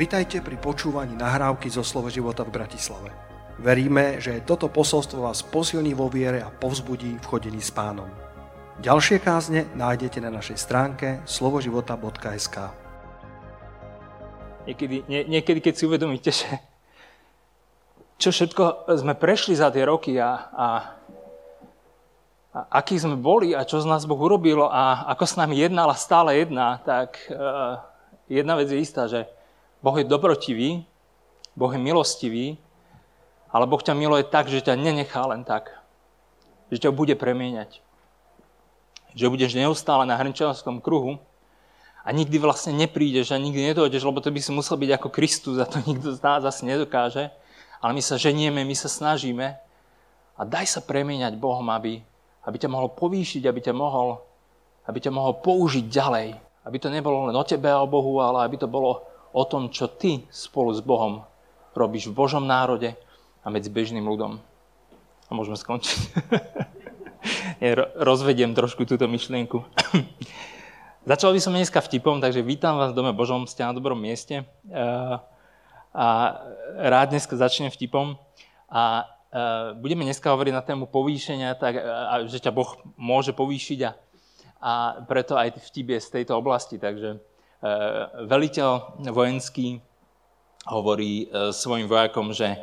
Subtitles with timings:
[0.00, 3.12] Vitajte pri počúvaní nahrávky zo Slovo života v Bratislave.
[3.60, 8.08] Veríme, že toto posolstvo vás posilní vo viere a povzbudí v chodení s pánom.
[8.80, 12.72] Ďalšie kázne nájdete na našej stránke slovoživota.sk
[14.64, 16.48] Niekedy, nie, niekedy, keď si uvedomíte, že
[18.16, 20.68] čo všetko sme prešli za tie roky a, a,
[22.56, 25.92] a akí sme boli a čo z nás Boh urobilo a ako s nami jednal
[25.92, 27.84] a stále jedná, tak uh,
[28.32, 29.28] jedna vec je istá, že
[29.80, 30.84] Boh je dobrotivý,
[31.56, 32.46] Boh je milostivý,
[33.50, 35.74] ale Boh ťa miluje tak, že ťa nenechá len tak.
[36.70, 37.82] Že ťa bude premieňať.
[39.18, 41.18] Že budeš neustále na hrnčanskom kruhu
[42.06, 45.56] a nikdy vlastne neprídeš a nikdy nedojdeš, lebo to by si musel byť ako Kristus
[45.58, 47.28] a to nikto z nás asi nedokáže.
[47.82, 49.58] Ale my sa ženieme, my sa snažíme
[50.36, 52.00] a daj sa premieňať Bohom, aby,
[52.46, 54.20] aby ťa mohol povýšiť, aby ťa mohol,
[54.86, 56.28] aby ťa mohol použiť ďalej.
[56.60, 59.70] Aby to nebolo len o tebe a o Bohu, ale aby to bolo o tom,
[59.70, 61.22] čo ty spolu s Bohom
[61.74, 62.98] robíš v Božom národe
[63.40, 64.42] a medzi bežným ľudom.
[65.26, 65.98] A môžeme skončiť.
[68.10, 69.62] Rozvediem trošku túto myšlienku.
[71.10, 74.44] Začal by som dneska vtipom, takže vítam vás v Dome Božom, ste na dobrom mieste.
[75.90, 76.06] A
[76.76, 78.20] rád dneska začnem vtipom.
[78.68, 79.08] A
[79.80, 81.80] budeme dneska hovoriť na tému povýšenia, tak,
[82.28, 83.90] že ťa Boh môže povýšiť a,
[84.60, 84.72] a
[85.06, 86.76] preto aj vtip je z tejto oblasti.
[86.76, 87.22] Takže
[88.24, 89.84] veliteľ vojenský
[90.68, 92.56] hovorí eh, svojim vojakom, že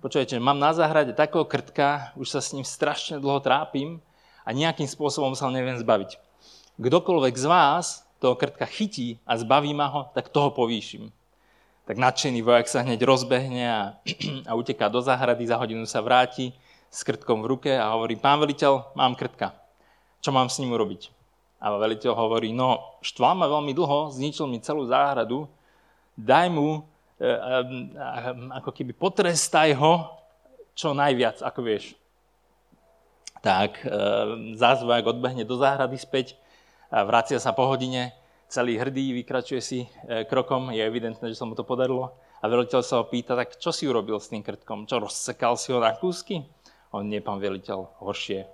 [0.00, 4.00] počujete, mám na záhrade takého krtka, už sa s ním strašne dlho trápim
[4.44, 6.16] a nejakým spôsobom sa neviem zbaviť.
[6.80, 11.12] Kdokoľvek z vás toho krtka chytí a zbaví ma ho, tak toho povýšim.
[11.84, 13.80] Tak nadšený vojak sa hneď rozbehne a,
[14.48, 16.52] a uteká do záhrady, za hodinu sa vráti
[16.88, 19.52] s krtkom v ruke a hovorí, pán veliteľ, mám krtka.
[20.20, 21.19] Čo mám s ním urobiť?
[21.60, 25.44] A veliteľ hovorí, no štval ma veľmi dlho, zničil mi celú záhradu,
[26.16, 26.80] daj mu,
[27.20, 27.58] e, e,
[28.56, 30.08] ako keby potrestaj ho
[30.72, 31.92] čo najviac, ako vieš.
[33.44, 33.88] Tak e,
[34.56, 36.40] zázvojak odbehne do záhrady späť,
[36.90, 38.16] a vracia sa po hodine,
[38.50, 42.16] celý hrdý, vykračuje si e, krokom, je evidentné, že sa mu to podarilo.
[42.40, 44.90] A veliteľ sa ho pýta, tak čo si urobil s tým krtkom?
[44.90, 46.42] Čo, rozsekal si ho na kúsky?
[46.90, 48.48] On nie, pán veliteľ, horšie.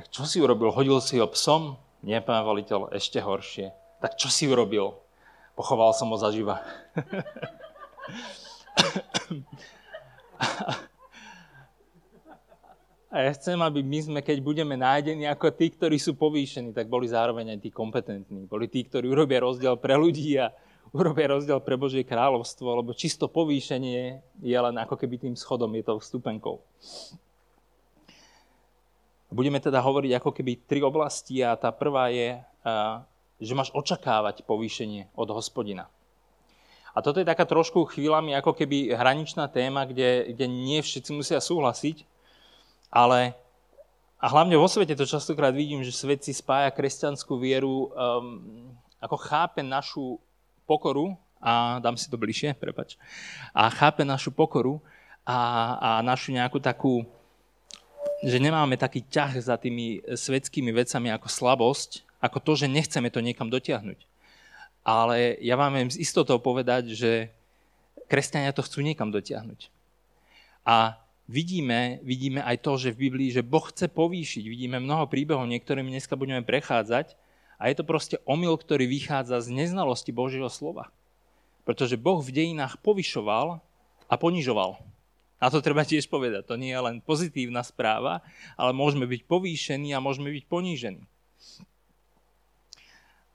[0.00, 0.72] Tak čo si urobil?
[0.72, 1.76] Hodil si ho psom?
[2.06, 3.74] Nie, pán voliteľ, ešte horšie.
[3.98, 4.94] Tak čo si urobil?
[5.58, 6.62] Pochoval som ho zaživa.
[13.10, 16.86] A ja chcem, aby my sme, keď budeme nájdení ako tí, ktorí sú povýšení, tak
[16.86, 18.46] boli zároveň aj tí kompetentní.
[18.46, 20.54] Boli tí, ktorí urobia rozdiel pre ľudí a
[20.94, 25.82] urobia rozdiel pre Božie kráľovstvo, lebo čisto povýšenie je len ako keby tým schodom, je
[25.82, 26.62] to vstupenkou.
[29.36, 32.40] Budeme teda hovoriť ako keby tri oblasti a tá prvá je,
[33.36, 35.92] že máš očakávať povýšenie od hospodina.
[36.96, 41.36] A toto je taká trošku chvíľami ako keby hraničná téma, kde, kde nie všetci musia
[41.36, 42.08] súhlasiť,
[42.88, 43.36] ale
[44.16, 48.72] a hlavne vo svete to častokrát vidím, že svet si spája kresťanskú vieru, um,
[49.04, 50.16] ako chápe našu
[50.64, 52.96] pokoru, a dám si to bližšie, prepač,
[53.52, 54.80] a chápe našu pokoru
[55.28, 55.38] a,
[55.76, 57.04] a našu nejakú takú
[58.26, 63.22] že nemáme taký ťah za tými svetskými vecami ako slabosť, ako to, že nechceme to
[63.22, 64.02] niekam dotiahnuť.
[64.82, 67.30] Ale ja vám viem s istotou povedať, že
[68.10, 69.70] kresťania to chcú niekam dotiahnuť.
[70.66, 70.98] A
[71.30, 74.42] vidíme, vidíme aj to, že v Biblii, že Boh chce povýšiť.
[74.46, 77.14] Vidíme mnoho príbehov, niektorými dneska budeme prechádzať.
[77.58, 80.90] A je to proste omyl, ktorý vychádza z neznalosti Božieho slova.
[81.62, 83.58] Pretože Boh v dejinách povyšoval
[84.06, 84.78] a ponižoval.
[85.36, 86.48] A to treba tiež povedať.
[86.48, 88.24] To nie je len pozitívna správa,
[88.56, 91.04] ale môžeme byť povýšení a môžeme byť ponížení.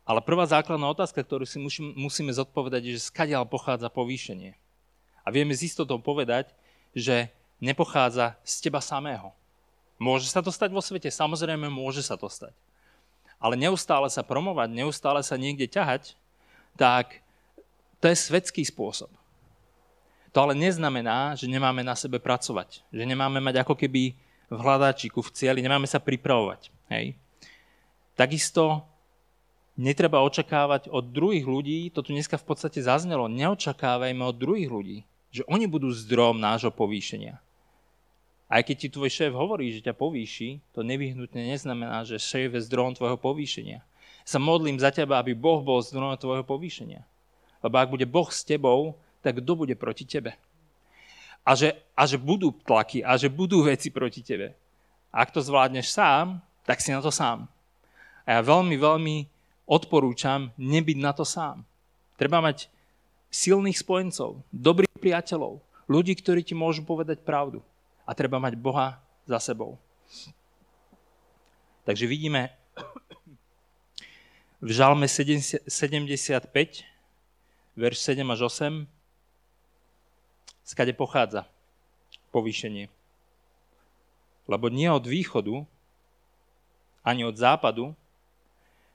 [0.01, 1.61] Ale prvá základná otázka, ktorú si
[1.95, 4.57] musíme zodpovedať, je, že skadiaľ pochádza povýšenie.
[5.21, 6.49] A vieme s istotou povedať,
[6.97, 7.29] že
[7.61, 9.29] nepochádza z teba samého.
[10.01, 11.13] Môže sa to stať vo svete?
[11.13, 12.57] Samozrejme, môže sa to stať.
[13.37, 16.17] Ale neustále sa promovať, neustále sa niekde ťahať,
[16.73, 17.21] tak
[18.01, 19.13] to je svetský spôsob.
[20.31, 22.87] To ale neznamená, že nemáme na sebe pracovať.
[22.95, 24.15] Že nemáme mať ako keby
[24.51, 26.71] v hľadáčiku, v cieli, nemáme sa pripravovať.
[26.91, 27.15] Hej.
[28.15, 28.83] Takisto
[29.79, 34.97] netreba očakávať od druhých ľudí, to tu dneska v podstate zaznelo, neočakávajme od druhých ľudí,
[35.31, 37.39] že oni budú zdrom nášho povýšenia.
[38.51, 42.67] Aj keď ti tvoj šéf hovorí, že ťa povýši, to nevyhnutne neznamená, že šéf je
[42.67, 43.79] zdrom tvojho povýšenia.
[44.27, 47.07] Sa modlím za teba, aby Boh bol zdrom tvojho povýšenia.
[47.63, 50.35] Lebo ak bude Boh s tebou, tak kto bude proti tebe?
[51.41, 54.53] A že, a že budú tlaky a že budú veci proti tebe.
[55.09, 57.49] A ak to zvládneš sám, tak si na to sám.
[58.25, 59.15] A ja veľmi, veľmi
[59.65, 61.65] odporúčam nebyť na to sám.
[62.17, 62.69] Treba mať
[63.33, 67.65] silných spojencov, dobrých priateľov, ľudí, ktorí ti môžu povedať pravdu.
[68.05, 69.79] A treba mať Boha za sebou.
[71.81, 72.53] Takže vidíme
[74.61, 75.65] v Žalme 75,
[77.73, 78.85] verš 7 až 8,
[80.71, 81.43] skade pochádza
[82.31, 82.87] povýšenie.
[84.47, 85.67] Lebo nie od východu,
[87.03, 87.91] ani od západu,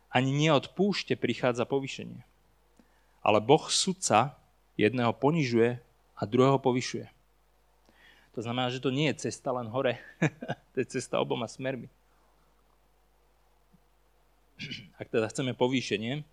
[0.09, 2.25] ani nie od púšte prichádza povýšenie.
[3.21, 4.41] Ale Boh sudca
[4.81, 5.77] jedného ponižuje
[6.17, 7.13] a druhého povyšuje.
[8.33, 10.01] To znamená, že to nie je cesta len hore,
[10.73, 11.93] to je cesta oboma smermi.
[14.97, 16.25] Ak teda chceme povýšenie,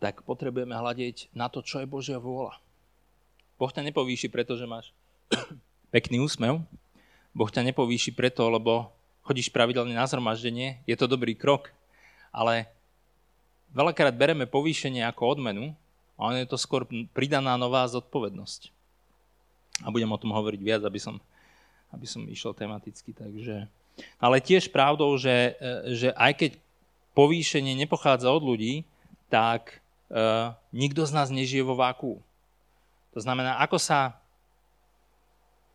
[0.00, 2.56] tak potrebujeme hľadiť na to, čo je Božia vôľa.
[3.60, 4.96] Boh ťa nepovýši, pretože máš
[5.94, 6.64] pekný úsmev.
[7.36, 8.88] Boh ťa nepovýši preto, lebo
[9.20, 10.80] chodíš pravidelne na zhromaždenie.
[10.88, 11.68] Je to dobrý krok,
[12.32, 12.72] ale
[13.76, 15.76] veľakrát bereme povýšenie ako odmenu
[16.16, 18.72] a on je to skôr pridaná nová zodpovednosť.
[19.84, 21.20] A budem o tom hovoriť viac, aby som,
[21.92, 23.12] aby som išiel tematicky.
[23.12, 23.68] Takže...
[24.16, 25.56] Ale tiež pravdou, že,
[25.92, 26.50] že aj keď
[27.12, 28.88] povýšenie nepochádza od ľudí,
[29.28, 32.20] tak uh, nikto z nás nežije vo váku.
[33.14, 34.20] To znamená, ako sa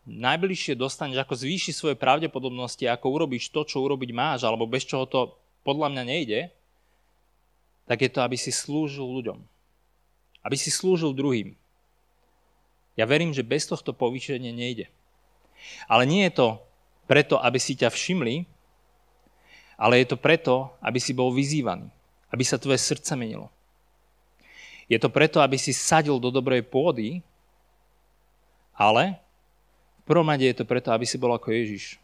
[0.05, 5.09] najbližšie dostaneš, ako zvýši svoje pravdepodobnosti, ako urobíš to, čo urobiť máš, alebo bez čoho
[5.09, 5.35] to
[5.65, 6.39] podľa mňa nejde,
[7.89, 9.41] tak je to, aby si slúžil ľuďom.
[10.45, 11.57] Aby si slúžil druhým.
[12.95, 14.87] Ja verím, že bez tohto povýšenia nejde.
[15.89, 16.47] Ale nie je to
[17.09, 18.45] preto, aby si ťa všimli,
[19.75, 21.91] ale je to preto, aby si bol vyzývaný.
[22.31, 23.51] Aby sa tvoje srdce menilo.
[24.85, 27.25] Je to preto, aby si sadil do dobrej pôdy,
[28.77, 29.17] ale
[30.01, 31.97] v prvom rade je to preto, aby si bol ako Ježiš.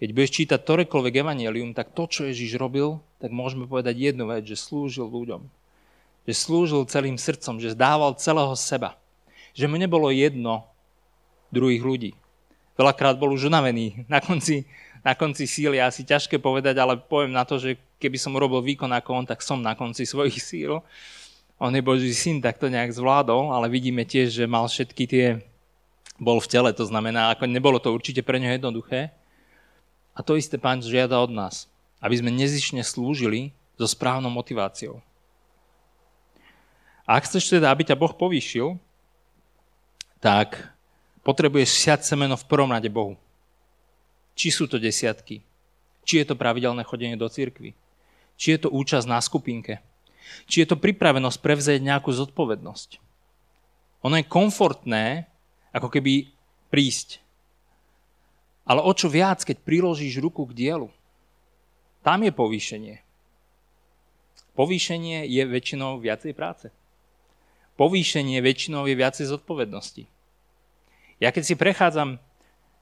[0.00, 4.44] Keď budeš čítať ktorékoľvek evanelium, tak to, čo Ježiš robil, tak môžeme povedať jednu vec,
[4.48, 5.44] že slúžil ľuďom.
[6.28, 8.96] Že slúžil celým srdcom, že zdával celého seba.
[9.52, 10.68] Že mu nebolo jedno
[11.52, 12.10] druhých ľudí.
[12.80, 14.64] Veľakrát bol už unavený na konci,
[15.04, 18.88] na konci síly, asi ťažké povedať, ale poviem na to, že keby som urobil výkon
[18.88, 20.80] ako on, tak som na konci svojich síl
[21.60, 25.26] on je Boží syn, tak to nejak zvládol, ale vidíme tiež, že mal všetky tie,
[26.16, 29.12] bol v tele, to znamená, ako nebolo to určite pre neho jednoduché.
[30.16, 31.68] A to isté pán žiada od nás,
[32.00, 35.04] aby sme nezišne slúžili so správnou motiváciou.
[37.04, 38.80] A ak chceš teda, aby ťa Boh povýšil,
[40.16, 40.72] tak
[41.20, 43.20] potrebuješ siať semeno v prvom rade Bohu.
[44.32, 45.44] Či sú to desiatky,
[46.08, 47.76] či je to pravidelné chodenie do cirkvy,
[48.40, 49.84] či je to účasť na skupinke,
[50.46, 53.00] či je to pripravenosť prevzať nejakú zodpovednosť.
[54.04, 55.28] Ono je komfortné,
[55.70, 56.32] ako keby
[56.72, 57.20] prísť.
[58.64, 60.88] Ale o čo viac, keď priložíš ruku k dielu.
[62.00, 62.96] Tam je povýšenie.
[64.56, 66.72] Povýšenie je väčšinou viacej práce.
[67.76, 70.04] Povýšenie väčšinou je viacej zodpovednosti.
[71.20, 72.20] Ja keď si prechádzam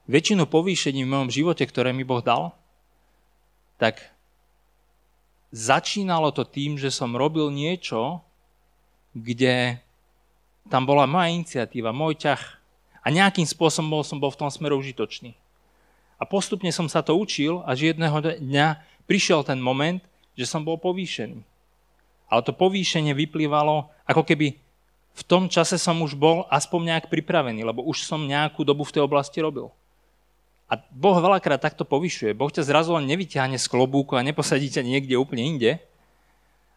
[0.07, 2.55] väčšinu povýšení v mojom živote, ktoré mi Boh dal,
[3.79, 4.03] tak
[5.49, 8.21] začínalo to tým, že som robil niečo,
[9.17, 9.81] kde
[10.69, 12.41] tam bola moja iniciatíva, môj ťah.
[13.01, 15.33] A nejakým spôsobom bol, som bol v tom smeru užitočný.
[16.19, 18.67] A postupne som sa to učil, až jedného dňa
[19.09, 20.03] prišiel ten moment,
[20.37, 21.41] že som bol povýšený.
[22.29, 24.59] Ale to povýšenie vyplývalo, ako keby
[25.15, 28.93] v tom čase som už bol aspoň nejak pripravený, lebo už som nejakú dobu v
[28.93, 29.73] tej oblasti robil.
[30.69, 32.37] A Boh veľakrát takto povyšuje.
[32.37, 35.81] Boh ťa zrazu len nevyťahne z klobúku a neposadí ťa niekde úplne inde,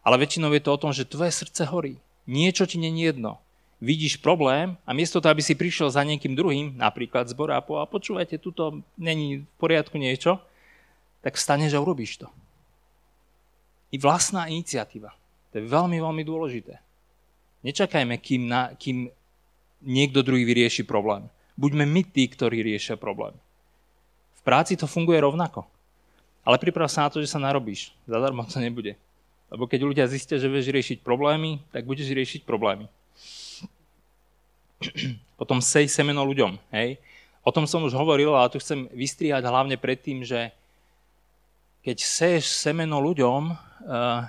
[0.01, 2.01] ale väčšinou je to o tom, že tvoje srdce horí.
[2.25, 3.37] Niečo ti není jedno.
[3.77, 8.41] Vidíš problém a miesto toho, aby si prišiel za niekým druhým, napríklad zbor a počúvajte,
[8.41, 10.41] tuto není v poriadku niečo,
[11.21, 12.27] tak vstaneš a urobíš to.
[13.93, 15.13] I vlastná iniciatíva.
[15.53, 16.81] To je veľmi, veľmi dôležité.
[17.61, 19.11] Nečakajme, kým, na, kým
[19.85, 21.29] niekto druhý vyrieši problém.
[21.53, 23.37] Buďme my tí, ktorí riešia problém
[24.43, 25.65] práci to funguje rovnako.
[26.43, 27.95] Ale priprav sa na to, že sa narobíš.
[28.03, 28.99] Zadarmo to nebude.
[29.47, 32.91] Lebo keď ľudia zistia, že vieš riešiť problémy, tak budeš riešiť problémy.
[35.39, 36.59] Potom sej semeno ľuďom.
[36.75, 36.99] Hej?
[37.43, 40.51] O tom som už hovoril, ale tu chcem vystriať hlavne pred tým, že
[41.83, 44.23] keď seješ semeno ľuďom, uh,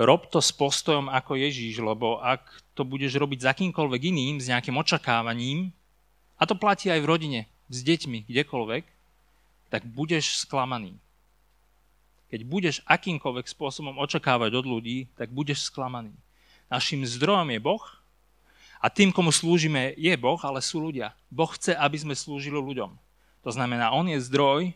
[0.00, 2.40] rob to s postojom ako Ježíš, lebo ak
[2.72, 5.70] to budeš robiť za kýmkoľvek iným, s nejakým očakávaním,
[6.34, 8.84] a to platí aj v rodine, s deťmi, kdekoľvek,
[9.72, 10.94] tak budeš sklamaný.
[12.30, 16.10] Keď budeš akýmkoľvek spôsobom očakávať od ľudí, tak budeš sklamaný.
[16.66, 17.84] Našim zdrojom je Boh
[18.82, 21.14] a tým, komu slúžime, je Boh, ale sú ľudia.
[21.30, 22.90] Boh chce, aby sme slúžili ľuďom.
[23.44, 24.72] To znamená, On je zdroj,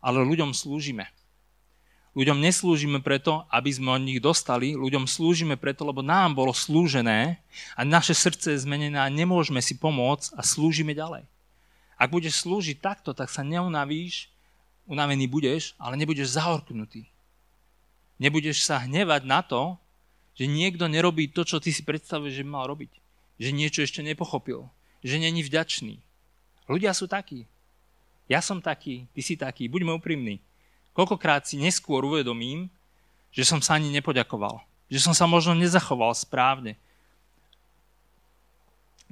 [0.00, 1.08] ale ľuďom slúžime.
[2.16, 7.36] Ľuďom neslúžime preto, aby sme od nich dostali, ľuďom slúžime preto, lebo nám bolo slúžené
[7.76, 11.28] a naše srdce je zmenené a nemôžeme si pomôcť a slúžime ďalej.
[11.96, 14.28] Ak budeš slúžiť takto, tak sa neunavíš,
[14.84, 17.08] unavený budeš, ale nebudeš zahorknutý.
[18.20, 19.76] Nebudeš sa hnevať na to,
[20.36, 22.92] že niekto nerobí to, čo ty si predstavuješ, že by mal robiť.
[23.40, 24.68] Že niečo ešte nepochopil.
[25.00, 26.00] Že není vďačný.
[26.68, 27.48] Ľudia sú takí.
[28.28, 30.42] Ja som taký, ty si taký, buďme úprimní.
[30.92, 32.68] Koľkokrát si neskôr uvedomím,
[33.30, 34.60] že som sa ani nepoďakoval.
[34.88, 36.76] Že som sa možno nezachoval správne.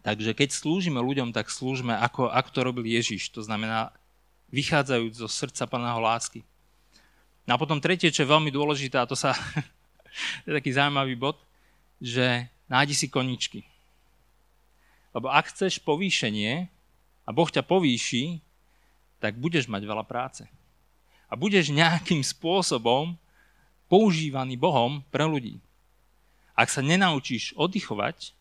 [0.04, 3.32] Takže keď slúžime ľuďom, tak slúžme, ako, ako to robil Ježiš.
[3.32, 3.88] To znamená,
[4.52, 6.44] vychádzajúc zo srdca plného lásky.
[7.48, 9.32] No a potom tretie, čo je veľmi dôležité, a to sa,
[10.44, 11.40] je taký zaujímavý bod,
[12.04, 13.64] že nájdi si koničky.
[15.16, 16.68] Lebo ak chceš povýšenie
[17.24, 18.44] a Boh ťa povýši,
[19.24, 20.44] tak budeš mať veľa práce
[21.28, 23.16] a budeš nejakým spôsobom
[23.88, 25.58] používaný Bohom pre ľudí.
[26.54, 28.36] Ak sa nenaučíš oddychovať,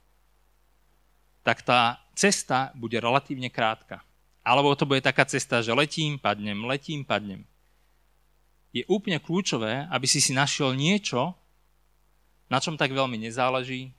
[1.43, 4.01] tak tá cesta bude relatívne krátka.
[4.43, 7.43] Alebo to bude taká cesta, že letím, padnem, letím, padnem.
[8.73, 11.35] Je úplne kľúčové, aby si si našiel niečo,
[12.50, 13.93] na čom tak veľmi nezáleží,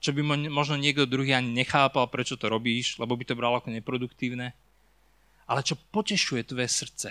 [0.00, 3.70] čo by možno niekto druhý ani nechápal, prečo to robíš, lebo by to bral ako
[3.70, 4.56] neproduktívne,
[5.46, 7.08] ale čo potešuje tvoje srdce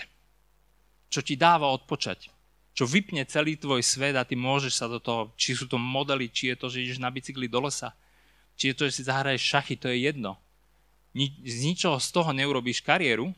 [1.08, 2.28] čo ti dáva odpočať,
[2.76, 6.28] čo vypne celý tvoj svet a ty môžeš sa do toho, či sú to modely,
[6.28, 7.94] či je to, že ideš na bicykli do lesa,
[8.56, 10.40] či je to, že si zahraješ šachy, to je jedno.
[11.44, 13.32] Z ničoho z toho neurobíš kariéru,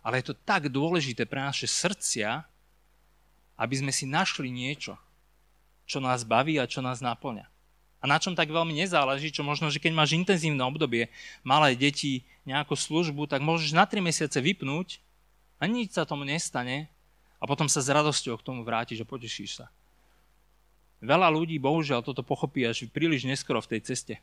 [0.00, 2.46] ale je to tak dôležité pre naše srdcia,
[3.56, 4.94] aby sme si našli niečo,
[5.88, 7.48] čo nás baví a čo nás naplňa.
[8.00, 11.08] A na čom tak veľmi nezáleží, čo možno, že keď máš intenzívne obdobie,
[11.42, 15.02] malé deti, nejakú službu, tak môžeš na 3 mesiace vypnúť
[15.58, 16.86] a nič sa tomu nestane
[17.42, 19.66] a potom sa s radosťou k tomu vrátiš a potešíš sa.
[21.00, 24.14] Veľa ľudí bohužiaľ toto pochopí až príliš neskoro v tej ceste.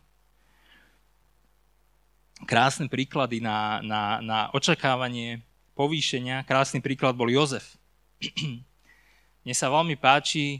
[2.43, 5.45] Krásne príklady na, na, na očakávanie
[5.77, 7.77] povýšenia, krásny príklad bol Jozef.
[9.43, 10.59] Mne sa veľmi páči,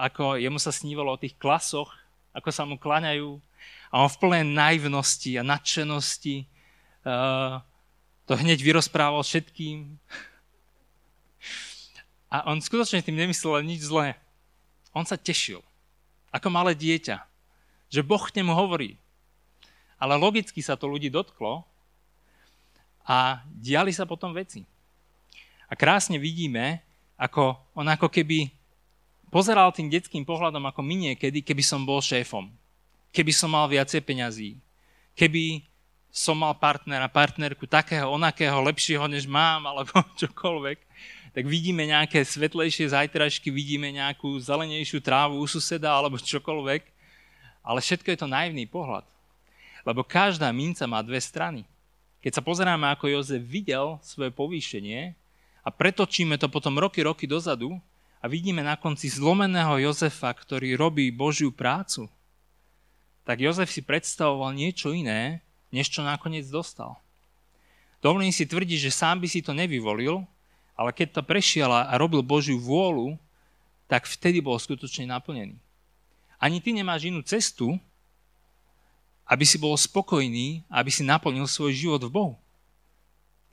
[0.00, 1.90] ako jemu sa snívalo o tých klasoch,
[2.30, 3.38] ako sa mu klaňajú
[3.94, 6.46] a on v plnej naivnosti a nadšenosti e,
[8.24, 9.86] to hneď vyrozprával všetkým.
[12.34, 14.18] A on skutočne tým nemyslel nič zlé.
[14.94, 15.58] On sa tešil,
[16.30, 17.18] ako malé dieťa,
[17.90, 18.94] že Boh k nemu hovorí.
[19.98, 21.66] Ale logicky sa to ľudí dotklo
[23.02, 24.62] a diali sa potom veci.
[25.66, 26.80] A krásne vidíme,
[27.18, 28.50] ako on ako keby
[29.34, 32.46] pozeral tým detským pohľadom ako my niekedy, keby som bol šéfom.
[33.10, 34.58] Keby som mal viacej peňazí.
[35.14, 35.62] Keby
[36.14, 39.90] som mal partnera, partnerku takého, onakého, lepšieho, než mám, alebo
[40.22, 40.78] čokoľvek,
[41.34, 46.82] tak vidíme nejaké svetlejšie zajtražky, vidíme nejakú zelenejšiu trávu u suseda, alebo čokoľvek,
[47.66, 49.02] ale všetko je to naivný pohľad.
[49.82, 51.66] Lebo každá minca má dve strany.
[52.22, 55.12] Keď sa pozeráme, ako Jozef videl svoje povýšenie
[55.66, 57.76] a pretočíme to potom roky, roky dozadu
[58.22, 62.08] a vidíme na konci zlomeného Jozefa, ktorý robí Božiu prácu,
[63.26, 65.42] tak Jozef si predstavoval niečo iné,
[65.74, 66.96] než čo nakoniec dostal.
[67.98, 70.24] Dovolím si tvrdiť, že sám by si to nevyvolil,
[70.74, 73.14] ale keď to prešiel a robil Božiu vôľu,
[73.86, 75.54] tak vtedy bol skutočne naplnený.
[76.38, 77.78] Ani ty nemáš inú cestu,
[79.24, 82.34] aby si bol spokojný, aby si naplnil svoj život v Bohu.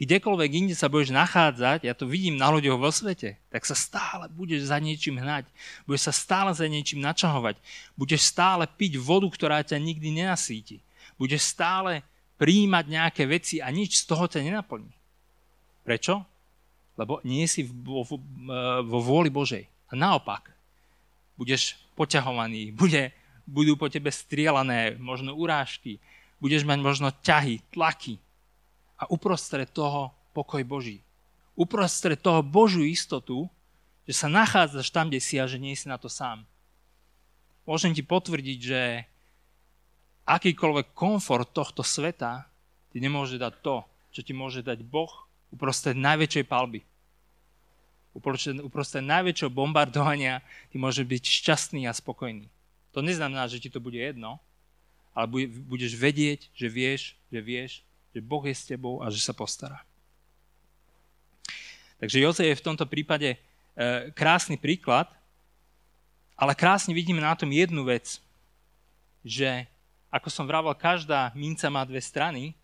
[0.02, 4.26] Kdekoľvek inde sa budeš nachádzať, ja to vidím na ľuďoch vo svete, tak sa stále
[4.34, 5.46] budeš za niečím hnať,
[5.86, 7.62] budeš sa stále za niečím načahovať,
[7.94, 10.82] budeš stále piť vodu, ktorá ťa nikdy nenasíti,
[11.22, 12.02] budeš stále
[12.42, 14.90] príjmať nejaké veci a nič z toho ťa nenaplní.
[15.86, 16.26] Prečo?
[17.00, 18.18] Lebo nie si vo, vo,
[19.00, 19.68] vôli Božej.
[19.92, 20.52] A naopak,
[21.40, 23.12] budeš poťahovaný, bude,
[23.48, 25.98] budú po tebe strielané možno urážky,
[26.42, 28.18] budeš mať možno ťahy, tlaky.
[29.02, 31.02] A uprostred toho pokoj Boží.
[31.58, 33.50] Uprostred toho Božiu istotu,
[34.06, 36.46] že sa nachádzaš tam, kde si a že nie si na to sám.
[37.66, 38.82] Môžem ti potvrdiť, že
[40.26, 42.46] akýkoľvek komfort tohto sveta
[42.90, 45.12] ti nemôže dať to, čo ti môže dať Boh
[45.52, 46.82] uprostred najväčšej palby.
[48.12, 52.48] Uprostred, uprostred najväčšieho bombardovania ty môže byť šťastný a spokojný.
[52.92, 54.40] To neznamená, že ti to bude jedno,
[55.16, 57.72] ale budeš vedieť, že vieš, že vieš,
[58.12, 59.84] že Boh je s tebou a že sa postará.
[62.04, 63.38] Takže Jozef je v tomto prípade e,
[64.12, 65.08] krásny príklad,
[66.36, 68.18] ale krásne vidíme na tom jednu vec,
[69.22, 69.70] že
[70.12, 72.58] ako som vravel, každá minca má dve strany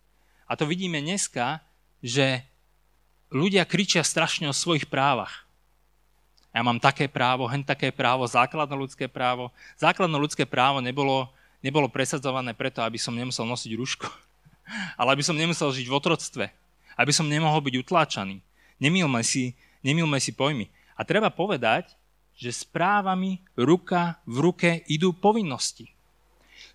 [0.50, 1.64] a to vidíme dneska,
[2.02, 2.44] že
[3.32, 5.48] ľudia kričia strašne o svojich právach.
[6.56, 9.54] Ja mám také právo, hen také právo, základné ľudské právo.
[9.78, 11.30] Základné ľudské právo nebolo,
[11.62, 14.10] nebolo presadzované preto, aby som nemusel nosiť rúško,
[15.00, 16.46] ale aby som nemusel žiť v otroctve,
[16.98, 18.42] aby som nemohol byť utláčaný.
[18.82, 19.54] Nemilme si,
[19.86, 20.66] nemilme si pojmy.
[20.98, 21.94] A treba povedať,
[22.38, 25.94] že správami ruka v ruke idú povinnosti.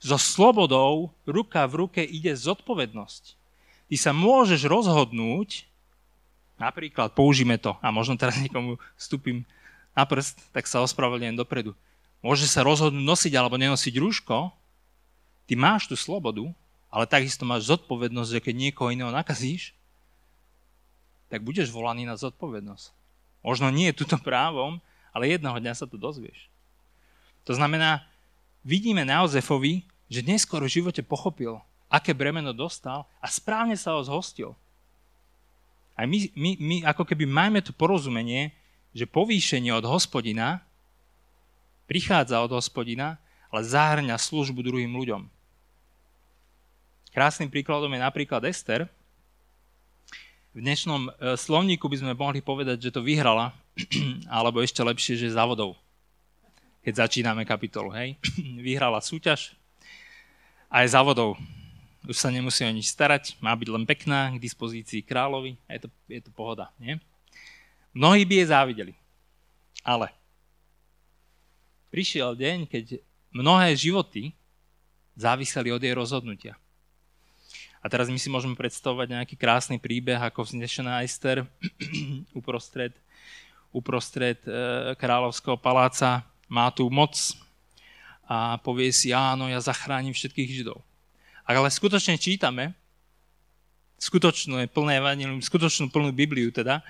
[0.03, 3.39] So slobodou ruka v ruke ide zodpovednosť.
[3.91, 5.71] Ty sa môžeš rozhodnúť,
[6.63, 9.43] napríklad použijeme to, a možno teraz niekomu vstúpim
[9.93, 11.75] na prst, tak sa ospravedlňujem dopredu.
[12.23, 14.55] Môže sa rozhodnúť nosiť alebo nenosiť rúško,
[15.51, 16.47] ty máš tú slobodu,
[16.87, 19.75] ale takisto máš zodpovednosť, že keď niekoho iného nakazíš,
[21.27, 22.93] tak budeš volaný na zodpovednosť.
[23.43, 24.79] Možno nie je túto právom,
[25.11, 26.47] ale jedného dňa sa to dozvieš.
[27.49, 28.07] To znamená,
[28.63, 31.59] vidíme na Jozefovi, že neskôr v živote pochopil,
[31.91, 34.55] aké bremeno dostal a správne sa ho zhostil.
[35.97, 38.53] A my, my, my ako keby máme to porozumenie,
[38.97, 40.65] že povýšenie od hospodina
[41.93, 43.21] prichádza od hospodina,
[43.53, 45.29] ale zahrňa službu druhým ľuďom.
[47.13, 48.89] Krásnym príkladom je napríklad Ester.
[50.57, 53.53] V dnešnom e, slovníku by sme mohli povedať, že to vyhrala
[54.41, 55.77] alebo ešte lepšie, že závodov.
[56.81, 58.17] Keď začíname kapitolu, hej.
[58.65, 59.53] Vyhrala súťaž
[60.73, 61.37] a aj závodov.
[62.03, 65.89] Už sa nemusí o nič starať, má byť len pekná, k dispozícii kráľovi je to,
[66.11, 66.99] je to pohoda, nie?
[67.95, 68.95] Mnohí by je závideli.
[69.87, 70.11] Ale
[71.95, 72.99] prišiel deň, keď
[73.31, 74.35] mnohé životy
[75.15, 76.55] záviseli od jej rozhodnutia.
[77.83, 81.47] A teraz my si môžeme predstavovať nejaký krásny príbeh, ako vznešená Ester
[82.39, 82.95] uprostred
[83.73, 84.53] uprostred e,
[85.01, 87.17] kráľovského paláca, má tú moc
[88.29, 90.85] a povie si, áno, ja zachránim všetkých Židov.
[91.43, 92.75] Ale skutočne čítame,
[93.99, 96.83] skutočnú plné evanilium, skutočnú plnú Bibliu teda,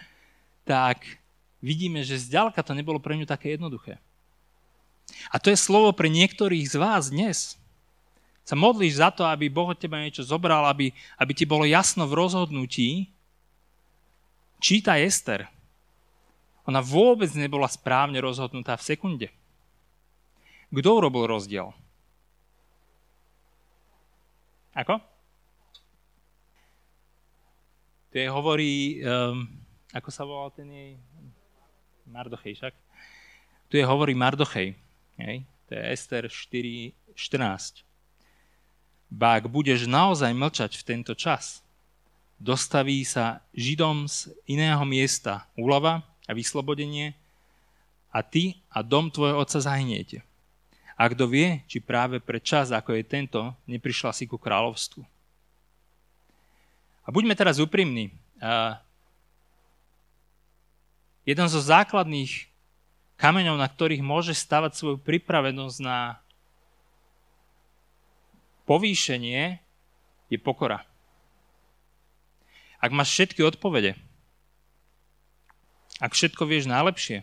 [0.64, 1.04] tak
[1.60, 4.00] vidíme, že zďaleka to nebolo pre ňu také jednoduché.
[5.28, 7.60] A to je slovo pre niektorých z vás dnes.
[8.42, 12.08] Sa modlíš za to, aby Boh od teba niečo zobral, aby, aby ti bolo jasno
[12.10, 13.06] v rozhodnutí.
[14.58, 15.40] Čítaj Ester.
[16.66, 19.28] Ona vôbec nebola správne rozhodnutá v sekunde.
[20.70, 21.74] Kto urobil rozdiel?
[24.72, 24.96] Ako?
[28.12, 29.44] Tu je hovorí, um,
[29.92, 30.92] ako sa volal ten jej?
[32.08, 32.74] Mardochej však.
[33.72, 34.76] Tu je hovorí Mardochej.
[35.16, 35.44] Hej?
[35.68, 37.84] To je Ester 4, 14.
[39.12, 41.60] Ba ak budeš naozaj mlčať v tento čas,
[42.40, 47.12] dostaví sa Židom z iného miesta úlava a vyslobodenie
[48.08, 50.24] a ty a dom tvojho otca zahyniete.
[50.96, 55.02] A kto vie, či práve pre čas, ako je tento, neprišla si ku kráľovstvu.
[57.02, 58.14] A buďme teraz úprimní.
[58.38, 58.78] Uh,
[61.26, 62.46] jeden zo základných
[63.18, 66.18] kameňov, na ktorých môže stavať svoju pripravenosť na
[68.66, 69.58] povýšenie,
[70.30, 70.86] je pokora.
[72.82, 73.94] Ak máš všetky odpovede,
[76.02, 77.22] ak všetko vieš najlepšie,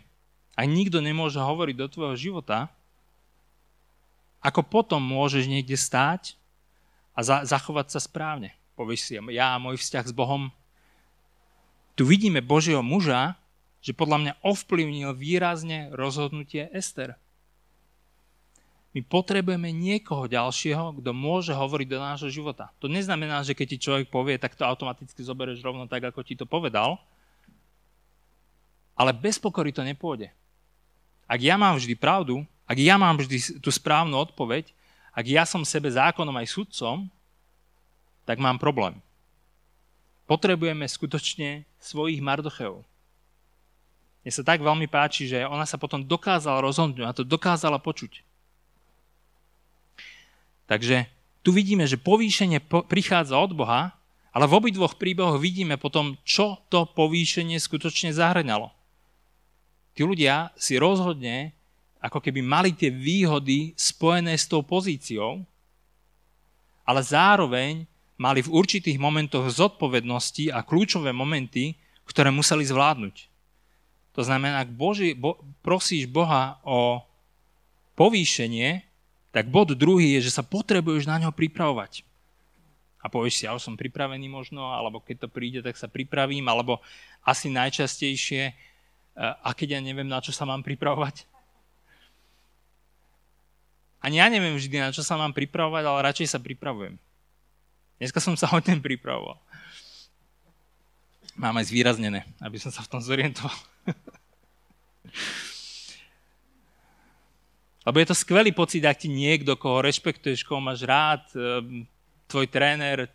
[0.56, 2.72] ak nikto nemôže hovoriť do tvojho života,
[4.40, 6.36] ako potom môžeš niekde stáť
[7.12, 8.56] a za- zachovať sa správne?
[8.76, 10.48] Povieš si, ja a môj vzťah s Bohom.
[11.92, 13.36] Tu vidíme Božieho muža,
[13.84, 17.16] že podľa mňa ovplyvnil výrazne rozhodnutie Ester.
[18.90, 22.74] My potrebujeme niekoho ďalšieho, kto môže hovoriť do nášho života.
[22.82, 26.34] To neznamená, že keď ti človek povie, tak to automaticky zoberieš rovno tak, ako ti
[26.34, 26.98] to povedal,
[28.98, 30.28] ale bez pokory to nepôjde.
[31.30, 34.70] Ak ja mám vždy pravdu, ak ja mám vždy tú správnu odpoveď,
[35.10, 37.10] ak ja som sebe zákonom aj sudcom,
[38.22, 38.94] tak mám problém.
[40.30, 42.86] Potrebujeme skutočne svojich Mardocheov.
[44.22, 48.22] Mne sa tak veľmi páči, že ona sa potom dokázala rozhodnúť a to dokázala počuť.
[50.70, 51.10] Takže
[51.42, 53.90] tu vidíme, že povýšenie prichádza od Boha,
[54.30, 58.70] ale v obidvoch príbehoch vidíme potom, čo to povýšenie skutočne zahrňalo
[60.00, 61.52] tí ľudia si rozhodne
[62.00, 65.44] ako keby mali tie výhody spojené s tou pozíciou,
[66.82, 67.84] ale zároveň
[68.16, 71.76] mali v určitých momentoch zodpovednosti a kľúčové momenty,
[72.08, 73.30] ktoré museli zvládnuť.
[74.18, 77.00] To znamená, ak Boži, bo, prosíš Boha o
[77.94, 78.82] povýšenie,
[79.30, 82.02] tak bod druhý je, že sa potrebuješ na ňo pripravovať.
[83.00, 86.44] A povieš si, ja už som pripravený možno, alebo keď to príde, tak sa pripravím,
[86.50, 86.82] alebo
[87.24, 88.52] asi najčastejšie
[89.20, 91.29] a keď ja neviem, na čo sa mám pripravovať?
[94.10, 96.98] Ani ja neviem vždy, na čo sa mám pripravovať, ale radšej sa pripravujem.
[98.02, 99.38] Dneska som sa hodne pripravoval.
[101.38, 103.54] Mám aj zvýraznené, aby som sa v tom zorientoval.
[107.86, 111.86] Lebo je to skvelý pocit, ak ti niekto, koho rešpektuješ, koho máš rád, ehm,
[112.26, 113.06] tvoj tréner,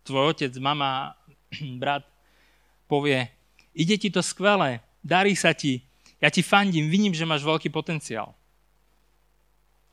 [0.00, 1.12] tvoj otec, mama,
[1.76, 2.08] brat,
[2.88, 3.28] povie,
[3.76, 5.84] ide ti to skvelé, darí sa ti,
[6.24, 8.32] ja ti fandím, vidím, že máš veľký potenciál.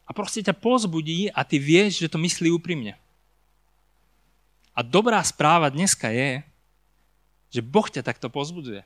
[0.06, 2.94] A proste ťa pozbudí a ty vieš, že to myslí úprimne.
[4.76, 6.46] A dobrá správa dneska je,
[7.50, 8.84] že Boh ťa takto pozbudzuje.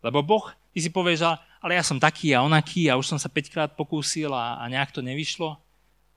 [0.00, 1.26] Lebo Boh, ty si povieš,
[1.58, 4.64] ale ja som taký a onaký a už som sa 5 krát pokúsil a, a
[4.70, 5.58] nejak to nevyšlo.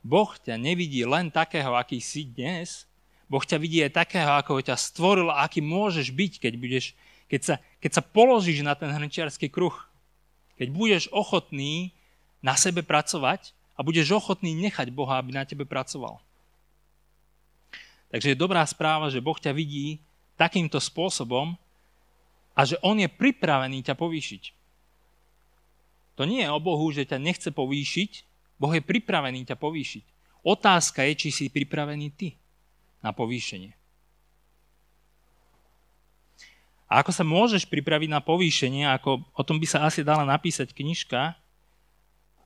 [0.06, 2.86] Boh ťa nevidí len takého, aký si dnes.
[3.26, 6.86] Boh ťa vidí aj takého, ako ťa stvoril a aký môžeš byť, keď, budeš,
[7.26, 9.76] keď, sa, keď sa položíš na ten hrnčiarský kruh.
[10.62, 11.98] Keď budeš ochotný
[12.40, 16.20] na sebe pracovať a budeš ochotný nechať Boha, aby na tebe pracoval.
[18.10, 20.02] Takže je dobrá správa, že Boh ťa vidí
[20.34, 21.54] takýmto spôsobom
[22.58, 24.44] a že On je pripravený ťa povýšiť.
[26.20, 28.12] To nie je o Bohu, že ťa nechce povýšiť,
[28.60, 30.04] Boh je pripravený ťa povýšiť.
[30.44, 32.36] Otázka je, či si pripravený ty
[33.00, 33.72] na povýšenie.
[36.90, 40.74] A ako sa môžeš pripraviť na povýšenie, ako o tom by sa asi dala napísať
[40.74, 41.38] knižka,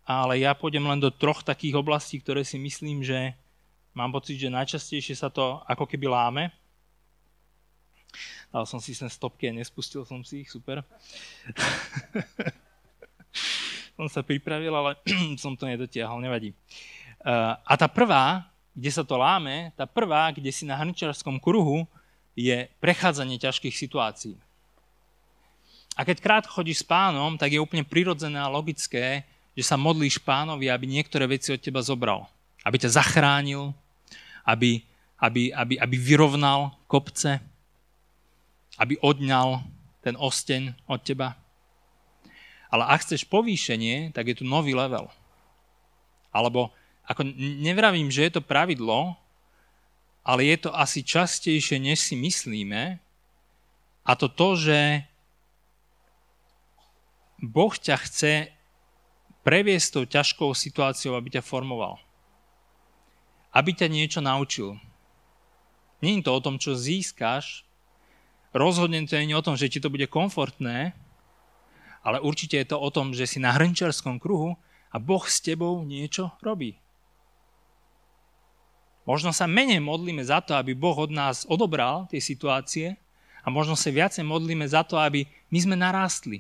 [0.04, 3.36] ale ja pôjdem len do troch takých oblastí, ktoré si myslím, že
[3.96, 6.52] mám pocit, že najčastejšie sa to ako keby láme.
[8.52, 10.84] Dal som si sem stopky a nespustil som si ich, super.
[13.98, 15.00] som sa pripravil, ale
[15.42, 16.52] som to nedotiahol, nevadí.
[17.24, 21.88] Uh, a tá prvá, kde sa to láme, tá prvá, kde si na hrničarskom kruhu,
[22.36, 24.36] je prechádzanie ťažkých situácií.
[25.94, 29.22] A keď krát chodíš s pánom, tak je úplne prirodzené a logické,
[29.54, 32.26] že sa modlíš pánovi, aby niektoré veci od teba zobral.
[32.66, 33.74] Aby ťa zachránil,
[34.46, 34.82] aby,
[35.22, 37.38] aby, aby, aby vyrovnal kopce,
[38.82, 39.62] aby odňal
[40.02, 41.38] ten osteň od teba.
[42.74, 45.06] Ale ak chceš povýšenie, tak je tu nový level.
[46.34, 46.74] Alebo,
[47.06, 47.22] ako
[47.62, 49.14] nevravím, že je to pravidlo,
[50.26, 52.98] ale je to asi častejšie, než si myslíme.
[54.02, 55.06] A to to, že
[57.44, 58.34] Boh ťa chce
[59.44, 62.00] previesť tou ťažkou situáciou, aby ťa formoval.
[63.52, 64.80] Aby ťa niečo naučil.
[66.04, 67.64] Je to o tom, čo získaš,
[68.52, 70.92] rozhodne to nie o tom, že ti to bude komfortné,
[72.04, 74.60] ale určite je to o tom, že si na hrnčarskom kruhu
[74.92, 76.76] a Boh s tebou niečo robí.
[79.04, 82.96] Možno sa menej modlíme za to, aby Boh od nás odobral tie situácie
[83.44, 86.40] a možno sa viacej modlíme za to, aby my sme narástli.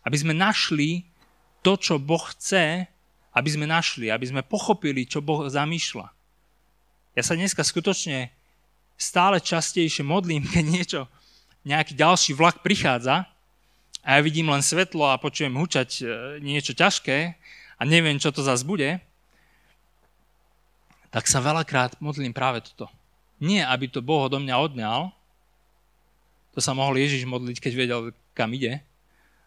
[0.00, 1.04] Aby sme našli
[1.62, 2.90] to, čo Boh chce,
[3.32, 6.10] aby sme našli, aby sme pochopili, čo Boh zamýšľa.
[7.16, 8.28] Ja sa dneska skutočne
[8.98, 11.00] stále častejšie modlím, keď niečo,
[11.62, 13.24] nejaký ďalší vlak prichádza
[14.02, 16.04] a ja vidím len svetlo a počujem hučať e,
[16.42, 17.38] niečo ťažké
[17.78, 18.98] a neviem, čo to zase bude,
[21.14, 22.90] tak sa veľakrát modlím práve toto.
[23.38, 25.00] Nie, aby to Boh do mňa odňal,
[26.52, 28.00] to sa mohol Ježiš modliť, keď vedel,
[28.34, 28.82] kam ide,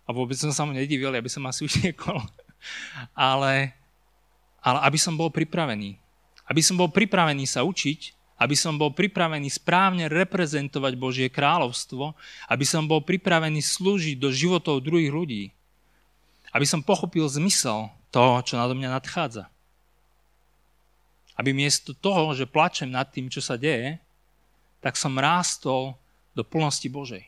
[0.06, 2.22] a vôbec som sa mu nedivil, aby som asi utiekol,
[3.18, 3.74] ale,
[4.62, 5.98] ale aby som bol pripravený.
[6.46, 12.12] Aby som bol pripravený sa učiť aby som bol pripravený správne reprezentovať Božie kráľovstvo,
[12.52, 15.44] aby som bol pripravený slúžiť do životov druhých ľudí,
[16.52, 19.48] aby som pochopil zmysel toho, čo nado mňa nadchádza.
[21.36, 24.00] Aby miesto toho, že plačem nad tým, čo sa deje,
[24.84, 25.96] tak som rástol
[26.36, 27.24] do plnosti Božej.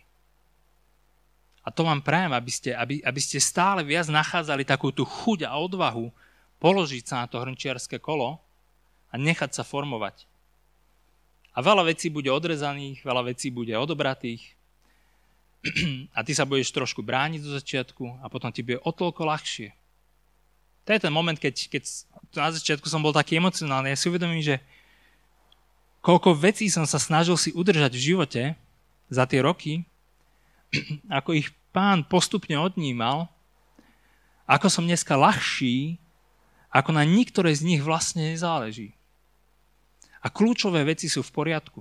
[1.68, 5.52] A to vám prajem, aby ste, aby, aby ste stále viac nachádzali takú tú chuť
[5.52, 6.08] a odvahu
[6.64, 8.40] položiť sa na to hrnčiarské kolo
[9.12, 10.24] a nechať sa formovať.
[11.52, 14.56] A veľa vecí bude odrezaných, veľa vecí bude odobratých.
[16.18, 19.74] A ty sa budeš trošku brániť do začiatku a potom ti bude o toľko ľahšie.
[20.86, 21.84] To je ten moment, keď, keď
[22.38, 23.92] na začiatku som bol taký emocionálny.
[23.92, 24.62] Ja si uvedomím, že
[26.06, 28.44] koľko vecí som sa snažil si udržať v živote
[29.10, 29.82] za tie roky,
[31.08, 33.30] ako ich pán postupne odnímal,
[34.48, 36.00] ako som dneska ľahší,
[36.72, 38.96] ako na niektoré z nich vlastne nezáleží.
[40.24, 41.80] A kľúčové veci sú v poriadku.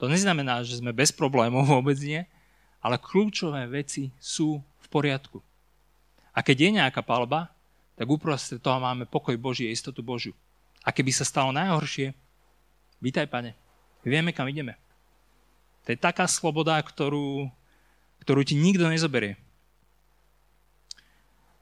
[0.00, 2.24] To neznamená, že sme bez problémov, vôbec nie,
[2.80, 5.44] ale kľúčové veci sú v poriadku.
[6.32, 7.52] A keď je nejaká palba,
[8.00, 10.32] tak uprostred toho máme pokoj Boží a istotu Božiu.
[10.80, 12.16] A keby sa stalo najhoršie,
[12.96, 13.52] vítaj, pane,
[14.00, 14.80] vieme, kam ideme.
[15.84, 17.52] To je taká sloboda, ktorú,
[18.24, 19.36] ktorú ti nikto nezoberie.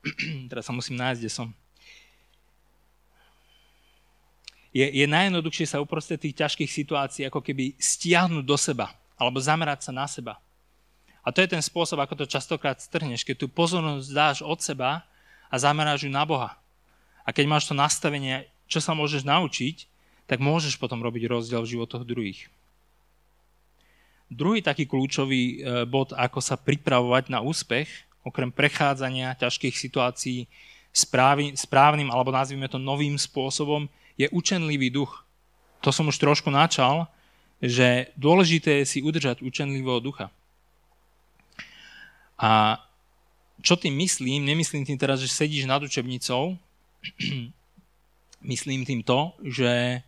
[0.51, 1.49] Teraz sa musím nájsť, kde som.
[4.79, 9.90] je, je najjednoduchšie sa uprostred tých ťažkých situácií ako keby stiahnuť do seba alebo zamerať
[9.90, 10.38] sa na seba.
[11.27, 15.03] A to je ten spôsob, ako to častokrát strhneš, keď tú pozornosť dáš od seba
[15.51, 16.57] a zameráš ju na Boha.
[17.29, 19.85] a keď máš to nastavenie, čo sa môžeš naučiť,
[20.25, 22.49] tak môžeš potom robiť rozdiel v životoch druhých.
[24.29, 25.57] Druhý taký kľúčový e,
[25.88, 27.88] bod, ako sa pripravovať na úspech,
[28.21, 30.45] okrem prechádzania ťažkých situácií
[30.93, 33.88] správnym, alebo nazvime to novým spôsobom,
[34.21, 35.25] je učenlivý duch.
[35.81, 37.07] To som už trošku načal,
[37.62, 40.29] že dôležité je si udržať učenlivého ducha.
[42.38, 42.83] A
[43.62, 44.47] čo tým myslím?
[44.47, 46.55] Nemyslím tým teraz, že sedíš nad učebnicou.
[48.53, 50.03] myslím tým to, že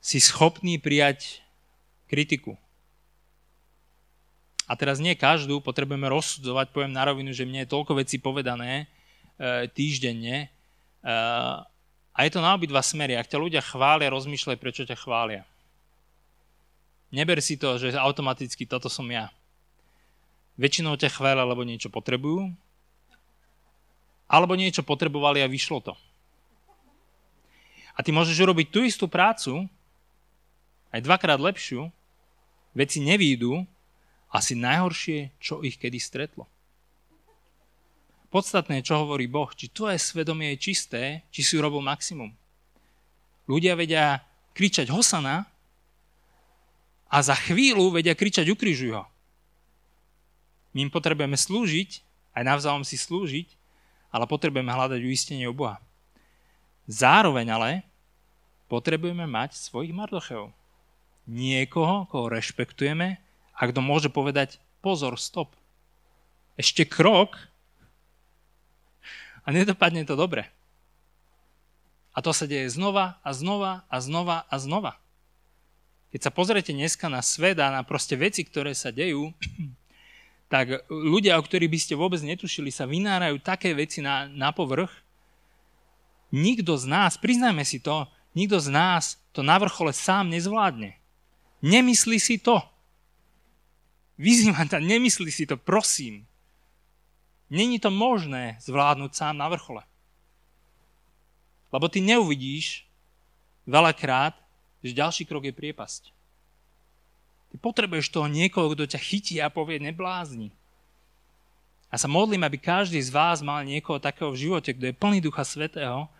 [0.00, 1.44] si schopný prijať
[2.08, 2.56] kritiku.
[4.68, 8.84] A teraz nie každú potrebujeme rozsudzovať, poviem na rovinu, že mne je toľko vecí povedané
[9.40, 10.44] e, týždenne.
[10.44, 10.48] E,
[12.12, 13.16] a je to na obidva smery.
[13.16, 15.48] Ak ťa ľudia chvália, rozmýšľaj, prečo ťa chvália.
[17.08, 19.32] Neber si to, že automaticky toto som ja.
[20.60, 22.52] Väčšinou ťa chvália, lebo niečo potrebujú,
[24.28, 25.94] alebo niečo potrebovali a vyšlo to.
[27.96, 29.64] A ty môžeš urobiť tú istú prácu,
[30.92, 31.88] aj dvakrát lepšiu,
[32.76, 33.64] veci nevídu,
[34.28, 36.44] asi najhoršie, čo ich kedy stretlo.
[38.28, 42.28] Podstatné, čo hovorí Boh, či tvoje svedomie je čisté, či si urobil maximum.
[43.48, 44.20] Ľudia vedia
[44.52, 45.48] kričať Hosana
[47.08, 49.08] a za chvíľu vedia kričať ukrižuj ho.
[50.76, 52.04] My im potrebujeme slúžiť,
[52.36, 53.48] aj navzájom si slúžiť,
[54.12, 55.80] ale potrebujeme hľadať uistenie u Boha.
[56.84, 57.70] Zároveň ale
[58.68, 60.52] potrebujeme mať svojich mardocheov.
[61.24, 63.20] Niekoho, koho rešpektujeme
[63.58, 65.58] a kto môže povedať pozor, stop.
[66.54, 67.34] Ešte krok
[69.42, 70.46] a nedopadne to dobre.
[72.14, 74.98] A to sa deje znova a znova a znova a znova.
[76.14, 79.34] Keď sa pozriete dneska na svet a na proste veci, ktoré sa dejú,
[80.52, 84.90] tak ľudia, o ktorých by ste vôbec netušili, sa vynárajú také veci na, na povrch.
[86.32, 90.96] Nikto z nás, priznajme si to, nikto z nás to na vrchole sám nezvládne.
[91.60, 92.62] Nemyslí si to.
[94.18, 96.26] Vyzývam ťa, nemyslí si to, prosím.
[97.48, 99.86] Není to možné zvládnuť sám na vrchole.
[101.70, 102.84] Lebo ty neuvidíš
[103.64, 104.34] veľakrát,
[104.82, 106.10] že ďalší krok je priepasť.
[107.48, 110.52] Ty potrebuješ toho niekoho, kto ťa chytí a povie neblázni.
[111.88, 115.24] A sa modlím, aby každý z vás mal niekoho takého v živote, kto je plný
[115.24, 116.12] Ducha Svetého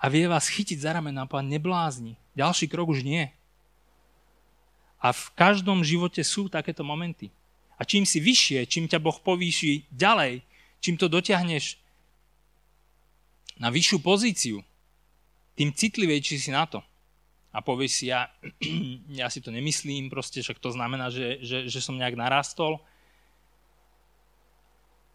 [0.00, 2.18] a vie vás chytiť za rameno a povedať neblázni.
[2.34, 3.30] Ďalší krok už nie.
[5.00, 7.32] A v každom živote sú takéto momenty.
[7.80, 10.44] A čím si vyššie, čím ťa Boh povýši ďalej,
[10.84, 11.80] čím to dotiahneš
[13.56, 14.60] na vyššiu pozíciu,
[15.56, 16.80] tým citlivejší si na to
[17.52, 18.28] a povieš si, ja,
[19.20, 22.80] ja si to nemyslím, proste však to znamená, že, že, že som nejak narastol.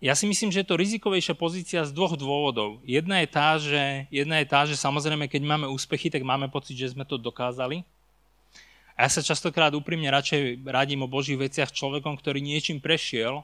[0.03, 2.83] Ja si myslím, že je to rizikovejšia pozícia z dvoch dôvodov.
[2.85, 6.77] Jedna je tá, že, jedna je tá, že samozrejme, keď máme úspechy, tak máme pocit,
[6.77, 7.81] že sme to dokázali.
[8.95, 13.43] A ja sa častokrát úprimne radšej radím o Božích veciach človekom, ktorý niečím prešiel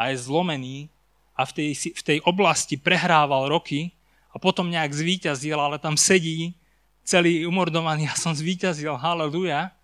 [0.00, 0.88] a je zlomený
[1.36, 3.92] a v tej, v tej oblasti prehrával roky
[4.32, 6.56] a potom nejak zvíťazil, ale tam sedí
[7.04, 9.74] celý umordovaný, ja som zvíťazil, haleluja.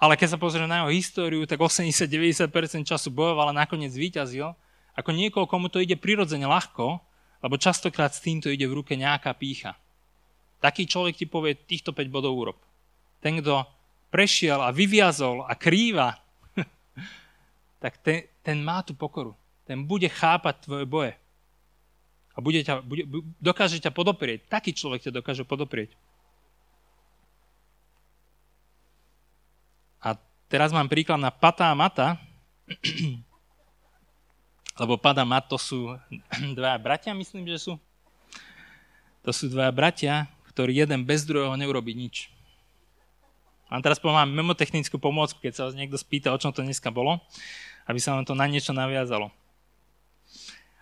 [0.00, 2.50] Ale keď sa pozrieme na jeho históriu, tak 80-90%
[2.88, 4.56] času bojoval a nakoniec zvíťazil.
[4.96, 6.98] Ako niekoho, komu to ide prirodzene ľahko,
[7.44, 9.76] lebo častokrát s týmto ide v ruke nejaká pícha.
[10.64, 12.58] Taký človek ti povie, týchto 5 bodov urob.
[13.20, 13.64] Ten, kto
[14.08, 16.18] prešiel a vyviazol a krýva,
[17.82, 19.36] tak ten, ten má tú pokoru.
[19.68, 21.12] Ten bude chápať tvoje boje
[22.34, 23.04] a bude ťa, bude,
[23.36, 24.48] dokáže ťa podoprieť.
[24.48, 25.92] Taký človek ťa dokáže podoprieť.
[30.00, 30.16] A
[30.48, 32.16] teraz mám príklad na Pata a Mata,
[34.80, 35.92] lebo Pata a Mat to sú
[36.58, 37.72] dva bratia, myslím, že sú.
[39.20, 42.32] To sú dva bratia, ktorí jeden bez druhého neurobí nič.
[43.70, 47.22] A teraz poviem memotechnickú pomôcku, keď sa vás niekto spýta, o čom to dneska bolo,
[47.86, 49.30] aby sa vám to na niečo naviazalo.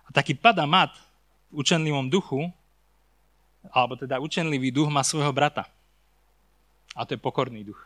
[0.03, 0.97] A taký Pada Mat
[1.53, 2.49] učenlivom duchu,
[3.69, 5.69] alebo teda učenlivý duch má svojho brata.
[6.97, 7.77] A to je pokorný duch.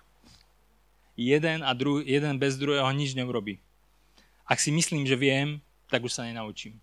[1.20, 3.60] Jeden a dru- jeden bez druhého nič neurobí.
[4.48, 5.60] Ak si myslím, že viem,
[5.92, 6.80] tak už sa nenaučím.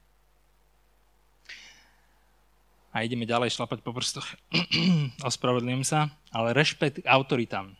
[2.90, 4.26] A ideme ďalej šlapať po prstoch.
[5.30, 6.10] Ospravedlňujem sa.
[6.34, 7.79] Ale rešpekt autoritám.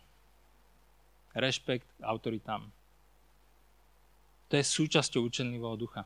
[1.31, 2.67] Rešpekt autoritám.
[4.51, 6.03] To je súčasťou učenlivého ducha.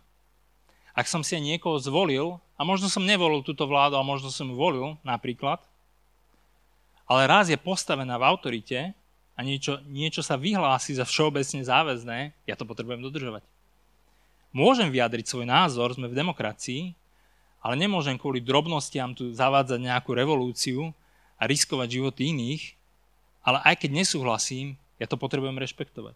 [0.94, 4.56] Ak som si niekoho zvolil, a možno som nevolil túto vládu, a možno som ju
[4.56, 5.60] volil napríklad,
[7.10, 8.94] ale raz je postavená v autorite
[9.36, 13.44] a niečo, niečo sa vyhlási za všeobecne záväzné, ja to potrebujem dodržovať.
[14.56, 16.96] Môžem vyjadriť svoj názor, sme v demokracii,
[17.60, 20.96] ale nemôžem kvôli drobnostiam tu zavádzať nejakú revolúciu
[21.36, 22.64] a riskovať životy iných,
[23.44, 26.16] ale aj keď nesúhlasím, ja to potrebujem rešpektovať.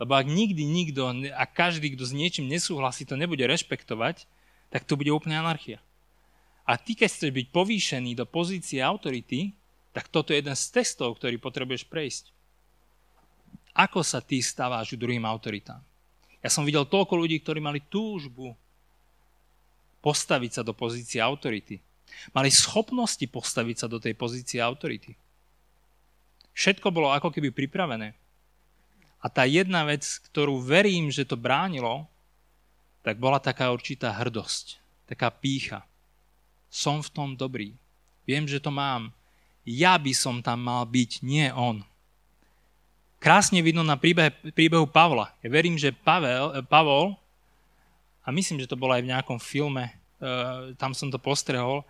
[0.00, 4.24] Lebo ak nikdy nikto a každý, kto s niečím nesúhlasí, to nebude rešpektovať,
[4.72, 5.76] tak to bude úplne anarchia.
[6.64, 9.52] A ty, keď chceš byť povýšený do pozície autority,
[9.92, 12.24] tak toto je jeden z testov, ktorý potrebuješ prejsť.
[13.74, 15.82] Ako sa ty stáváš druhým autoritám?
[16.40, 18.56] Ja som videl toľko ľudí, ktorí mali túžbu
[20.00, 21.76] postaviť sa do pozície autority.
[22.32, 25.14] Mali schopnosti postaviť sa do tej pozície autority.
[26.54, 28.14] Všetko bolo ako keby pripravené.
[29.20, 32.08] A tá jedna vec, ktorú verím, že to bránilo,
[33.04, 35.84] tak bola taká určitá hrdosť, taká pícha.
[36.72, 37.76] Som v tom dobrý.
[38.24, 39.12] Viem, že to mám.
[39.64, 41.84] Ja by som tam mal byť, nie on.
[43.20, 45.36] Krásne vidno na príbeh, príbehu Pavla.
[45.44, 47.20] Ja verím, že Pavel, Pavol,
[48.24, 51.84] a myslím, že to bolo aj v nejakom filme, uh, tam som to postrehol,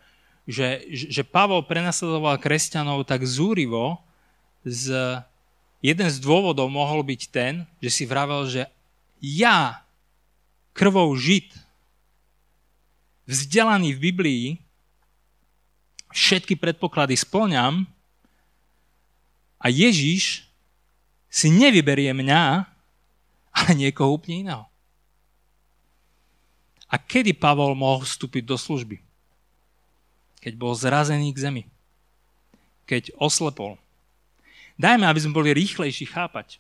[0.49, 4.03] že, že Pavol prenasledoval kresťanov tak zúrivo
[4.65, 5.21] z
[5.81, 8.69] jeden z dôvodov mohol byť ten, že si vravel, že
[9.21, 9.85] ja,
[10.77, 11.49] krvou žid,
[13.25, 14.45] vzdelaný v Biblii,
[16.13, 17.89] všetky predpoklady splňam
[19.61, 20.45] a Ježiš
[21.31, 22.67] si nevyberie mňa,
[23.57, 24.65] ale niekoho úplne iného.
[26.91, 28.99] A kedy Pavol mohol vstúpiť do služby?
[30.43, 31.63] Keď bol zrazený k zemi.
[32.91, 33.79] Keď oslepol
[34.81, 36.57] Dajme, aby sme boli rýchlejší chápať.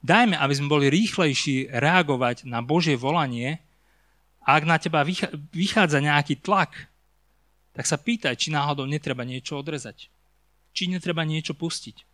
[0.00, 3.60] Dajme, aby sme boli rýchlejší reagovať na Božie volanie
[4.40, 5.04] a ak na teba
[5.52, 6.88] vychádza nejaký tlak,
[7.76, 10.08] tak sa pýtaj, či náhodou netreba niečo odrezať.
[10.72, 12.08] Či netreba niečo pustiť.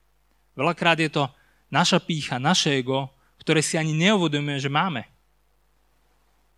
[0.58, 1.30] Veľakrát je to
[1.70, 3.06] naša pícha, naše ego,
[3.38, 5.06] ktoré si ani neuvedomujeme, že máme.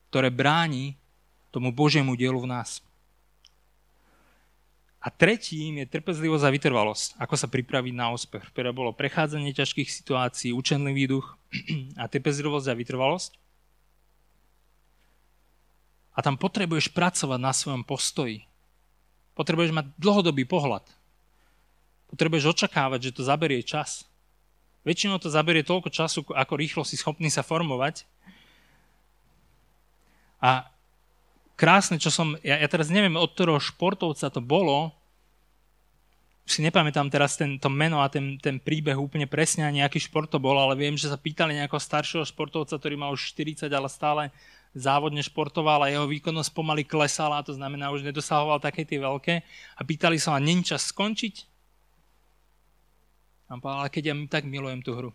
[0.09, 0.97] Ktoré bráni
[1.53, 2.81] tomu Božiemu dielu v nás.
[5.09, 7.17] A tretím je trpezlivosť a vytrvalosť.
[7.17, 8.45] Ako sa pripraviť na úspech.
[8.53, 11.41] Ktoré bolo prechádzanie ťažkých situácií, učenlivý duch
[12.01, 13.33] a trpezlivosť a vytrvalosť.
[16.13, 18.45] A tam potrebuješ pracovať na svojom postoji.
[19.33, 20.85] Potrebuješ mať dlhodobý pohľad.
[22.13, 24.05] Potrebuješ očakávať, že to zaberie čas.
[24.85, 28.05] Väčšinou to zaberie toľko času, ako rýchlo si schopný sa formovať.
[30.45, 30.69] A
[31.57, 34.98] krásne, čo som, ja, ja teraz neviem, od ktorého športovca to bolo,
[36.51, 40.29] si nepamätám teraz ten, to meno a ten, ten príbeh úplne presne, a nejaký šport
[40.29, 43.89] to bol, ale viem, že sa pýtali nejakého staršieho športovca, ktorý mal už 40, ale
[43.93, 44.23] stále
[44.77, 49.41] závodne športoval a jeho výkonnosť pomaly klesala, to znamená, už nedosahoval také tie veľké.
[49.77, 51.35] A pýtali sa, a není čas skončiť?
[53.49, 55.11] A povedal, ale keď ja tak milujem tú hru.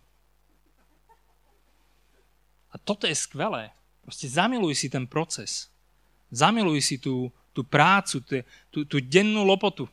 [2.74, 3.70] A toto je skvelé.
[4.02, 5.70] Proste zamiluj si ten proces.
[6.34, 8.26] Zamiluj si tú, tú prácu,
[8.74, 9.86] tú, tú dennú lopotu.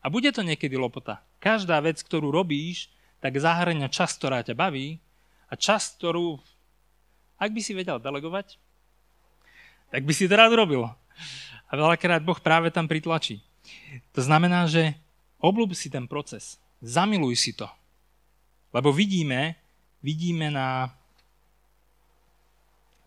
[0.00, 1.20] A bude to niekedy lopota.
[1.40, 2.88] Každá vec, ktorú robíš,
[3.20, 4.96] tak zahrania čas, ktorá ťa baví
[5.52, 6.40] a čas, ktorú,
[7.36, 8.56] ak by si vedel delegovať,
[9.92, 10.88] tak by si to rád robil.
[11.68, 13.44] A veľakrát Boh práve tam pritlačí.
[14.16, 14.96] To znamená, že
[15.38, 16.56] obľúb si ten proces.
[16.80, 17.68] Zamiluj si to.
[18.72, 19.60] Lebo vidíme,
[20.00, 20.88] vidíme na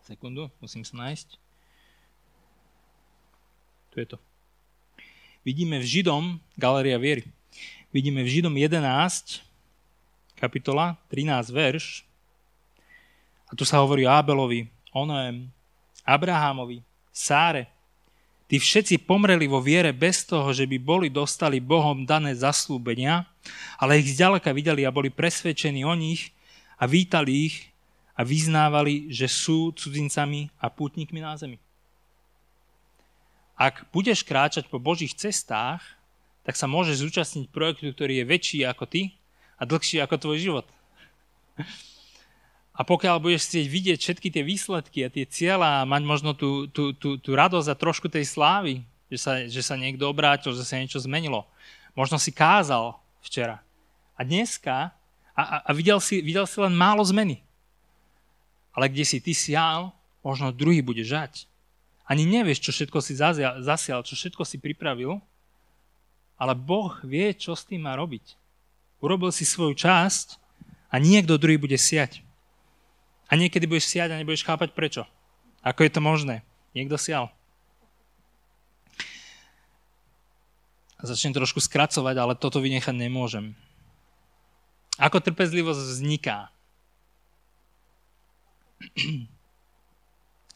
[0.04, 1.28] Sekundu, musím sa nájsť.
[3.90, 4.18] Tu je to.
[5.44, 7.28] Vidíme v Židom, Galeria viery,
[7.92, 9.44] vidíme v Židom 11,
[10.40, 12.00] kapitola, 13 verš.
[13.48, 15.52] A tu sa hovorí o Abelovi, Onoem,
[16.00, 16.80] Abrahamovi,
[17.12, 17.68] Sáre.
[18.48, 23.28] Tí všetci pomreli vo viere bez toho, že by boli dostali Bohom dané zaslúbenia,
[23.76, 26.32] ale ich zďaleka videli a boli presvedčení o nich
[26.80, 27.68] a vítali ich
[28.16, 31.60] a vyznávali, že sú cudzincami a pútnikmi na zemi.
[33.54, 35.80] Ak budeš kráčať po Božích cestách,
[36.42, 39.14] tak sa môžeš zúčastniť projektu, ktorý je väčší ako ty
[39.56, 40.66] a dlhší ako tvoj život.
[42.74, 46.66] A pokiaľ budeš chcieť vidieť všetky tie výsledky a tie cieľa a mať možno tú,
[46.66, 50.66] tú, tú, tú radosť a trošku tej slávy, že sa, že sa niekto obrátil, že
[50.66, 51.46] sa niečo zmenilo.
[51.94, 53.62] Možno si kázal včera.
[54.18, 54.90] A dneska,
[55.38, 57.38] a, a, a videl, si, videl si len málo zmeny.
[58.74, 59.94] Ale kde si ty sial,
[60.26, 61.46] možno druhý bude žať.
[62.04, 65.24] Ani nevieš, čo všetko si zasial, čo všetko si pripravil,
[66.36, 68.36] ale Boh vie, čo s tým má robiť.
[69.00, 70.36] Urobil si svoju časť
[70.92, 72.20] a niekto druhý bude siať.
[73.32, 75.08] A niekedy budeš siať a nebudeš chápať prečo.
[75.64, 76.44] Ako je to možné?
[76.76, 77.32] Niekto sial.
[81.00, 83.56] Začnem trošku skracovať, ale toto vynechať nemôžem.
[85.00, 86.48] Ako trpezlivosť vzniká?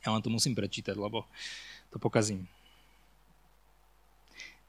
[0.09, 1.29] Ja vám to musím prečítať, lebo
[1.93, 2.49] to pokazím.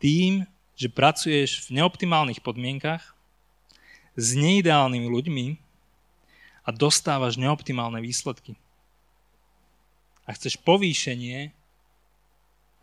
[0.03, 0.43] Tým,
[0.75, 3.15] že pracuješ v neoptimálnych podmienkach,
[4.19, 5.47] s neideálnymi ľuďmi
[6.67, 8.59] a dostávaš neoptimálne výsledky.
[10.27, 11.55] A chceš povýšenie,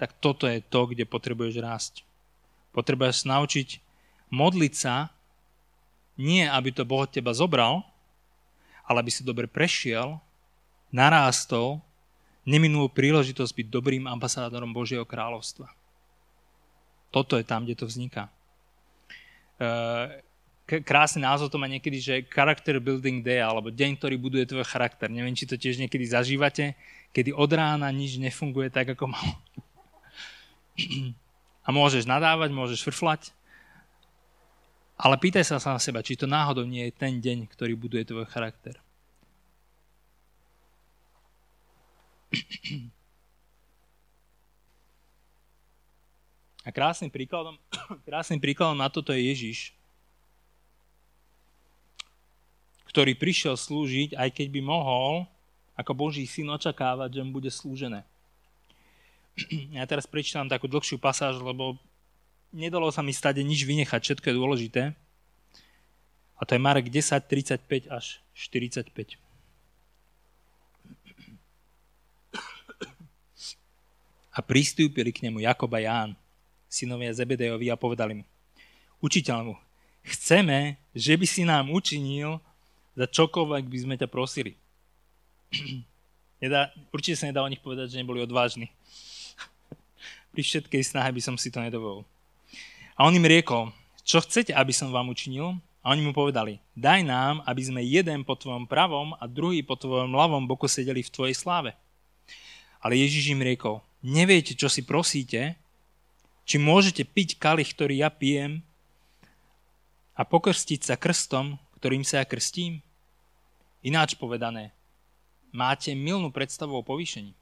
[0.00, 1.94] tak toto je to, kde potrebuješ rásť.
[2.72, 3.84] Potrebuješ naučiť
[4.32, 5.12] modliť sa,
[6.16, 7.84] nie aby to Boh teba zobral,
[8.88, 10.16] ale aby si dobre prešiel,
[10.88, 11.84] narástol,
[12.46, 15.66] neminul príležitosť byť dobrým ambasádorom Božieho kráľovstva.
[17.10, 18.30] Toto je tam, kde to vzniká.
[19.58, 24.62] E, krásny názov to má niekedy, že Character Building Day, alebo deň, ktorý buduje tvoj
[24.62, 25.10] charakter.
[25.10, 26.78] Neviem, či to tiež niekedy zažívate,
[27.10, 29.34] kedy od rána nič nefunguje tak, ako malo.
[31.66, 33.34] A môžeš nadávať, môžeš frflať,
[34.96, 38.24] ale pýtaj sa na seba, či to náhodou nie je ten deň, ktorý buduje tvoj
[38.32, 38.80] charakter.
[46.66, 47.54] A krásnym príkladom,
[48.08, 49.70] krásnym príkladom na toto je Ježiš,
[52.90, 55.30] ktorý prišiel slúžiť, aj keď by mohol
[55.78, 58.02] ako Boží syn očakávať, že mu bude slúžené.
[59.76, 61.76] Ja teraz prečítam takú dlhšiu pasáž, lebo
[62.56, 64.82] nedalo sa mi stade nič vynechať, všetko je dôležité.
[66.36, 69.25] A to je Marek 10, 35 až 45.
[74.36, 76.12] A pristúpili k nemu Jakob a Ján,
[76.68, 78.24] synovia Zebedejovi a povedali mu,
[79.00, 79.54] učiteľ mu,
[80.04, 82.36] chceme, že by si nám učinil
[82.92, 84.60] za čokoľvek by sme ťa prosili.
[86.42, 88.68] Nedá, určite sa nedá o nich povedať, že neboli odvážni.
[90.36, 92.04] Pri všetkej snahe by som si to nedovolil.
[92.92, 93.72] A on im riekol,
[94.04, 95.56] čo chcete, aby som vám učinil?
[95.80, 99.78] A oni mu povedali, daj nám, aby sme jeden po tvojom pravom a druhý po
[99.78, 101.72] tvojom ľavom boku sedeli v tvojej sláve.
[102.82, 105.58] Ale Ježiš im riekol, neviete, čo si prosíte,
[106.46, 108.62] či môžete piť kalich, ktorý ja pijem
[110.14, 112.86] a pokrstiť sa krstom, ktorým sa ja krstím?
[113.82, 114.70] Ináč povedané,
[115.50, 117.34] máte milnú predstavu o povýšení.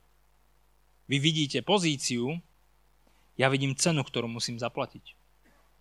[1.05, 2.41] Vy vidíte pozíciu,
[3.37, 5.13] ja vidím cenu, ktorú musím zaplatiť.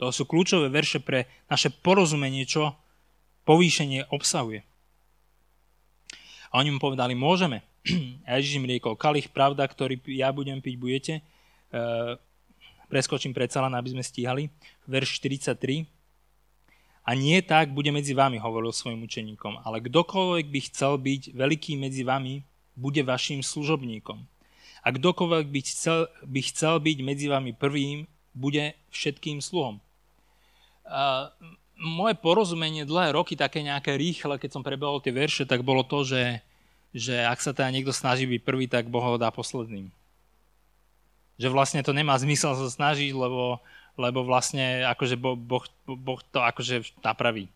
[0.01, 2.75] To sú kľúčové verše pre naše porozumenie, čo
[3.47, 4.65] povýšenie obsahuje.
[6.51, 7.63] A oni mu povedali, môžeme.
[8.27, 11.13] A Ježiš im riekol, kalich pravda, ktorý ja budem piť, budete.
[11.19, 11.21] E,
[12.87, 14.47] preskočím predsa len, aby sme stíhali.
[14.87, 15.87] Verš 43.
[17.03, 21.75] A nie tak bude medzi vami, hovoril svojim učeníkom, ale kdokoľvek by chcel byť veľký
[21.75, 22.47] medzi vami,
[22.79, 24.23] bude vašim služobníkom.
[24.83, 29.83] A kdokoľvek by chcel, by chcel byť medzi vami prvým, bude všetkým sluhom
[31.83, 36.05] moje porozumenie dlhé roky, také nejaké rýchle, keď som prebehol tie verše, tak bolo to,
[36.05, 36.39] že,
[36.93, 39.89] že ak sa teda niekto snaží byť prvý, tak Boh ho dá posledným.
[41.41, 43.57] Že vlastne to nemá zmysel sa snažiť, lebo,
[43.97, 47.49] lebo vlastne akože boh, boh, boh to akože napraví.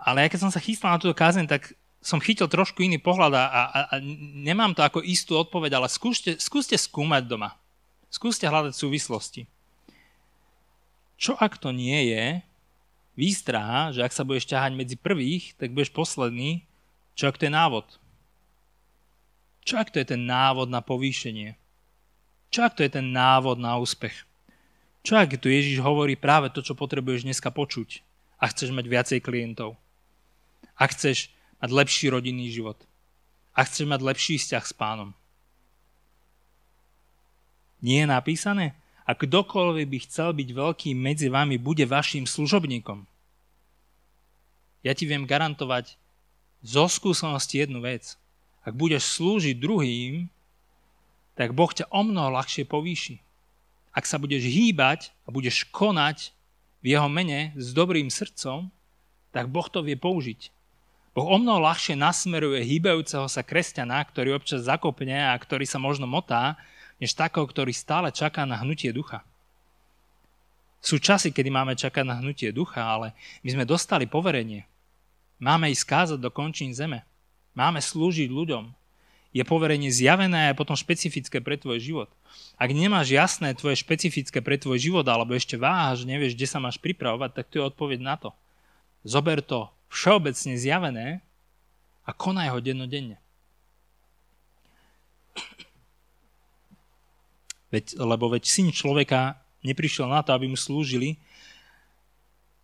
[0.00, 3.36] Ale ja keď som sa chystal na túto kázeň, tak som chytil trošku iný pohľad
[3.36, 3.60] a, a,
[3.92, 3.94] a
[4.38, 7.52] nemám to ako istú odpoveď, ale skúste, skúste skúmať doma.
[8.08, 9.44] Skúste hľadať súvislosti.
[11.18, 12.40] Čo ak to nie je
[13.18, 16.62] výstraha, že ak sa budeš ťahať medzi prvých, tak budeš posledný?
[17.18, 17.86] Čo ak to je návod?
[19.66, 21.58] Čo ak to je ten návod na povýšenie?
[22.54, 24.22] Čo ak to je ten návod na úspech?
[25.02, 28.06] Čo ak tu Ježiš hovorí práve to, čo potrebuješ dneska počuť
[28.38, 29.74] a chceš mať viacej klientov?
[30.78, 32.78] A chceš mať lepší rodinný život?
[33.50, 35.10] A chceš mať lepší vzťah s pánom?
[37.82, 38.78] Nie je napísané?
[39.08, 43.08] a kdokoľvek by chcel byť veľký medzi vami, bude vašim služobníkom.
[44.84, 45.96] Ja ti viem garantovať
[46.62, 48.18] zo skúsenosti jednu vec.
[48.66, 50.28] Ak budeš slúžiť druhým,
[51.38, 53.22] tak Boh ťa o mnoho ľahšie povýši.
[53.94, 56.34] Ak sa budeš hýbať a budeš konať
[56.82, 58.70] v jeho mene s dobrým srdcom,
[59.30, 60.50] tak Boh to vie použiť.
[61.14, 66.06] Boh o mnoho ľahšie nasmeruje hýbajúceho sa kresťana, ktorý občas zakopne a ktorý sa možno
[66.06, 66.54] motá,
[66.98, 69.22] než takého, ktorý stále čaká na hnutie ducha.
[70.78, 74.62] Sú časy, kedy máme čakať na hnutie ducha, ale my sme dostali poverenie.
[75.38, 77.06] Máme ísť kázať do končín zeme.
[77.54, 78.74] Máme slúžiť ľuďom.
[79.30, 82.10] Je poverenie zjavené a potom špecifické pre tvoj život.
[82.58, 86.80] Ak nemáš jasné tvoje špecifické pre tvoj život, alebo ešte váhaš, nevieš, kde sa máš
[86.82, 88.34] pripravovať, tak tu je odpoveď na to.
[89.06, 91.22] Zober to všeobecne zjavené
[92.02, 93.20] a konaj ho dennodenne.
[97.68, 101.20] Veď, lebo veď syn človeka neprišiel na to, aby mu slúžili,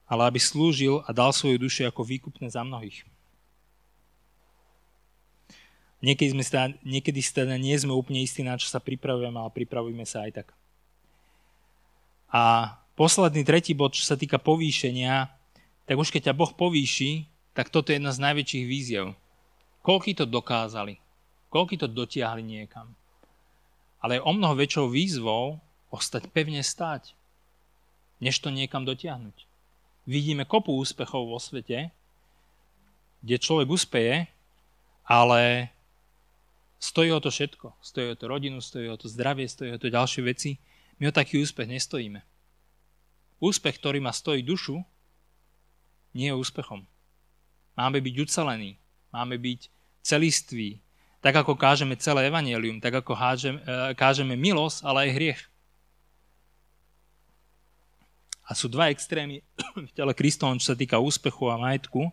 [0.05, 3.05] ale aby slúžil a dal svoju dušu ako výkupné za mnohých.
[6.05, 10.05] Niekedy, sme sta, niekedy teda nie sme úplne istí, na čo sa pripravujeme, ale pripravujeme
[10.05, 10.49] sa aj tak.
[12.29, 15.33] A posledný tretí bod, čo sa týka povýšenia,
[15.89, 17.25] tak už keď ťa Boh povýši,
[17.57, 19.17] tak toto je jedna z najväčších víziev.
[19.81, 21.01] Koľky to dokázali?
[21.49, 22.93] Koľky to dotiahli niekam?
[24.05, 25.57] Ale je o mnoho väčšou výzvou
[25.89, 27.17] ostať pevne stáť,
[28.21, 29.54] než to niekam dotiahnuť.
[30.05, 31.89] Vidíme kopu úspechov vo svete,
[33.25, 34.29] kde človek uspeje,
[35.09, 35.73] ale
[36.77, 37.73] stojí o to všetko.
[37.81, 40.61] Stojí o to rodinu, stojí o to zdravie, stojí o to ďalšie veci.
[41.01, 42.21] My o taký úspech nestojíme.
[43.41, 44.85] Úspech, ktorý má stojí dušu,
[46.13, 46.85] nie je úspechom.
[47.75, 48.79] Máme byť ucelení,
[49.11, 49.73] máme byť
[50.05, 50.79] celiství,
[51.25, 55.41] tak ako kážeme celé evanielium, tak ako hážem, e, kážeme milosť, ale aj hriech.
[58.45, 59.41] A sú dva extrémy
[59.89, 62.13] v tele Kristovom, čo sa týka úspechu a majetku.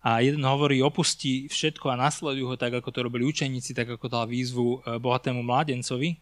[0.00, 4.08] A jeden hovorí, opustí všetko a nasledujú ho tak, ako to robili učeníci, tak ako
[4.08, 6.16] dal výzvu e, bohatému mládencovi.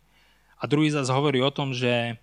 [0.59, 2.15] A druhý zase hovorí o tom, že e,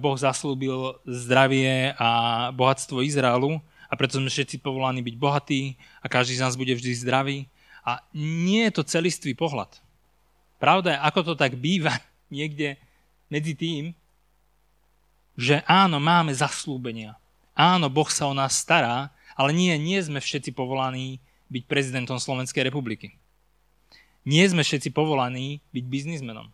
[0.00, 2.08] Boh zaslúbil zdravie a
[2.56, 6.92] bohatstvo Izraelu a preto sme všetci povolaní byť bohatí a každý z nás bude vždy
[7.04, 7.38] zdravý.
[7.84, 9.76] A nie je to celistvý pohľad.
[10.56, 11.92] Pravda je, ako to tak býva
[12.32, 12.80] niekde
[13.28, 13.92] medzi tým,
[15.38, 17.14] že áno, máme zaslúbenia.
[17.54, 22.66] Áno, Boh sa o nás stará, ale nie, nie sme všetci povolaní byť prezidentom Slovenskej
[22.66, 23.14] republiky.
[24.26, 26.50] Nie sme všetci povolaní byť biznismenom.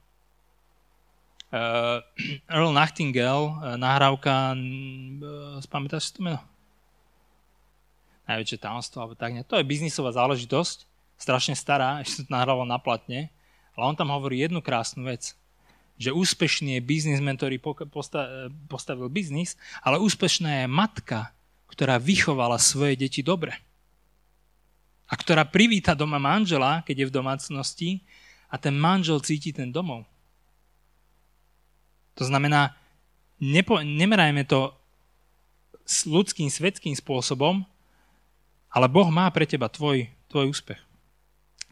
[1.49, 2.05] Uh,
[2.53, 6.45] Earl Nightingale, uh, nahrávka, uh, spamätáš si to meno?
[8.29, 9.49] Najväčšie tajomstvo, alebo tak nie.
[9.49, 10.85] To je biznisová záležitosť,
[11.17, 13.33] strašne stará, ešte to nahrával na platne,
[13.73, 15.33] ale on tam hovorí jednu krásnu vec,
[15.95, 17.63] že úspešný je biznismen, ktorý
[18.67, 21.31] postavil biznis, ale úspešná je matka,
[21.71, 23.55] ktorá vychovala svoje deti dobre.
[25.07, 27.91] A ktorá privíta doma manžela, keď je v domácnosti
[28.51, 30.03] a ten manžel cíti ten domov.
[32.19, 32.75] To znamená,
[33.43, 34.71] nepo, nemerajme to
[35.83, 37.67] s ľudským, svetským spôsobom,
[38.71, 40.81] ale Boh má pre teba tvoj, tvoj úspech.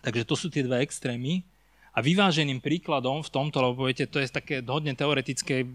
[0.03, 1.47] Takže to sú tie dva extrémy.
[1.93, 5.69] A vyváženým príkladom v tomto, lebo viete, to je také hodne teoretické,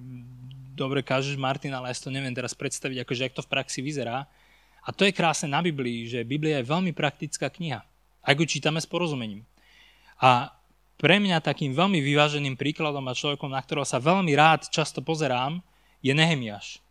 [0.73, 3.85] dobre kážeš Martin, ale ja si to neviem teraz predstaviť, akože jak to v praxi
[3.85, 4.25] vyzerá.
[4.81, 7.85] A to je krásne na Biblii, že Biblia je veľmi praktická kniha.
[8.25, 9.45] Ak ju čítame s porozumením.
[10.17, 10.49] A
[10.97, 15.61] pre mňa takým veľmi vyváženým príkladom a človekom, na ktorého sa veľmi rád často pozerám,
[16.01, 16.81] je Nehemiáš.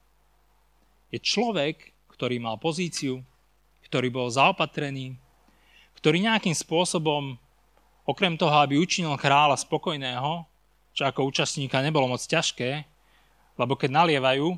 [1.10, 3.22] Je človek, ktorý mal pozíciu,
[3.90, 5.18] ktorý bol zaopatrený,
[5.98, 7.34] ktorý nejakým spôsobom,
[8.06, 10.46] okrem toho, aby učinil kráľa spokojného,
[10.94, 12.86] čo ako účastníka nebolo moc ťažké,
[13.58, 14.54] lebo keď nalievajú,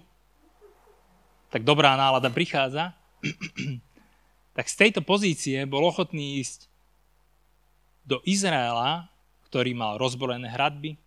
[1.48, 2.92] tak dobrá nálada prichádza,
[4.56, 6.68] tak z tejto pozície bol ochotný ísť
[8.04, 9.08] do Izraela,
[9.48, 11.00] ktorý mal rozborené hradby,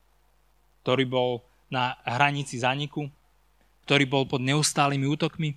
[0.82, 1.32] ktorý bol
[1.70, 3.08] na hranici zaniku,
[3.86, 5.56] ktorý bol pod neustálými útokmi.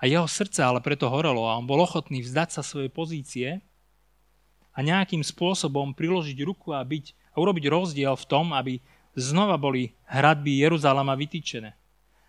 [0.00, 3.48] A jeho srdce ale preto horelo a on bol ochotný vzdať sa svojej pozície
[4.80, 8.80] a nejakým spôsobom priložiť ruku a, byť, a urobiť rozdiel v tom, aby
[9.12, 11.76] znova boli hradby Jeruzalema vytýčené.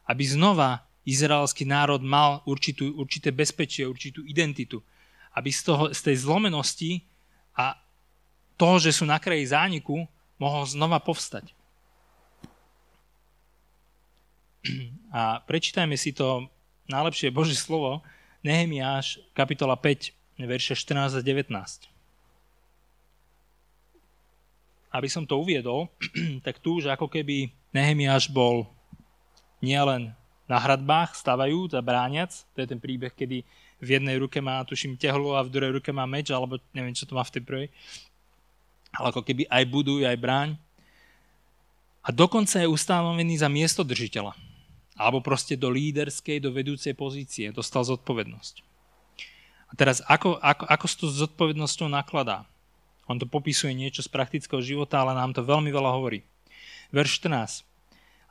[0.03, 4.83] Aby znova izraelský národ mal určitú, určité bezpečie, určitú identitu.
[5.31, 7.07] Aby z, toho, z tej zlomenosti
[7.55, 7.79] a
[8.59, 10.03] toho, že sú na kraji zániku,
[10.35, 11.55] mohol znova povstať.
[15.15, 16.51] A prečítajme si to
[16.91, 18.03] najlepšie Božie slovo,
[18.43, 20.11] Nehemiáš, kapitola 5,
[20.43, 21.90] verše 14 a 19
[24.91, 25.87] aby som to uviedol,
[26.45, 28.67] tak tu už ako keby Nehemiáš bol
[29.63, 30.11] nielen
[30.51, 33.47] na hradbách stavajúc a brániac, to je ten príbeh, kedy
[33.81, 37.07] v jednej ruke má, tuším, tehlo a v druhej ruke má meč, alebo neviem, čo
[37.07, 37.67] to má v tej prvej.
[38.91, 40.49] Ale ako keby aj buduje, aj bráň.
[42.03, 44.35] A dokonca je ustanovený za miesto držiteľa.
[44.99, 47.49] Alebo proste do líderskej, do vedúcej pozície.
[47.49, 48.55] Dostal zodpovednosť.
[49.71, 52.43] A teraz, ako, ako, ako s tou zodpovednosťou nakladá?
[53.11, 56.23] On to popisuje niečo z praktického života, ale nám to veľmi veľa hovorí.
[56.95, 57.67] Verš 14.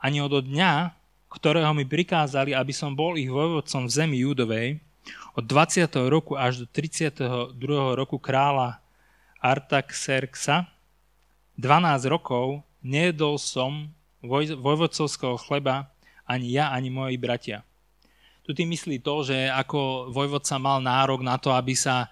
[0.01, 0.97] Ani od dňa,
[1.29, 4.81] ktorého mi prikázali, aby som bol ich vojvodcom v zemi Judovej,
[5.37, 5.87] od 20.
[6.11, 7.55] roku až do 32.
[7.95, 8.81] roku kráľa
[9.41, 10.69] Artaxerxa,
[11.57, 13.89] 12 rokov nejedol som
[14.21, 15.89] voj, vojvodcovského chleba
[16.25, 17.65] ani ja, ani moji bratia.
[18.41, 22.09] Tu tým myslí to, že ako vojvodca mal nárok na to, aby sa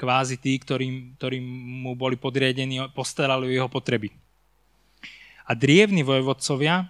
[0.00, 1.44] kvázi tí, ktorí, ktorí
[1.84, 4.08] mu boli podriadení, postarali o jeho potreby.
[5.44, 6.88] A drievni vojvodcovia,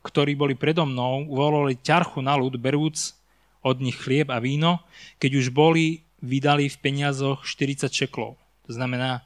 [0.00, 3.12] ktorí boli predo mnou, uvolili ťarchu na ľud, berúc
[3.60, 4.80] od nich chlieb a víno,
[5.20, 8.40] keď už boli vydali v peniazoch 40 čeklov.
[8.64, 9.20] To znamená,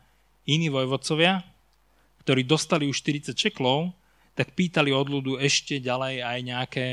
[0.49, 1.47] iní vojvodcovia,
[2.27, 3.95] ktorí dostali už 40 čeklov,
[4.33, 6.87] tak pýtali od ľudu ešte ďalej aj nejaké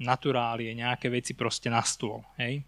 [0.00, 2.24] naturálie, nejaké veci proste na stôl.
[2.40, 2.64] Hej?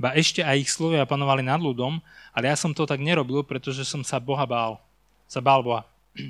[0.00, 2.00] Ba ešte aj ich slovia panovali nad ľudom,
[2.32, 4.80] ale ja som to tak nerobil, pretože som sa Boha bál.
[5.28, 5.84] Sa bál Boha.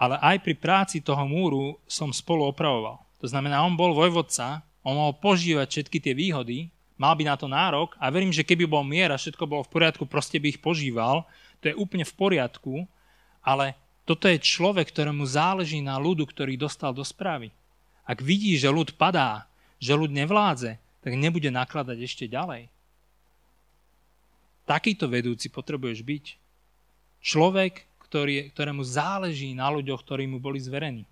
[0.00, 3.00] Ale aj pri práci toho múru som spolu opravoval.
[3.20, 7.48] To znamená, on bol vojvodca, on mohol požívať všetky tie výhody, mal by na to
[7.48, 10.60] nárok a verím, že keby bol mier a všetko bolo v poriadku, proste by ich
[10.60, 11.24] požíval,
[11.60, 12.84] to je úplne v poriadku,
[13.44, 17.52] ale toto je človek, ktorému záleží na ľudu, ktorý dostal do správy.
[18.04, 22.68] Ak vidí, že ľud padá, že ľud nevládze, tak nebude nakladať ešte ďalej.
[24.68, 26.24] Takýto vedúci potrebuješ byť.
[27.20, 31.04] Človek, ktorý, ktorému záleží na ľuďoch, ktorí mu boli zverení.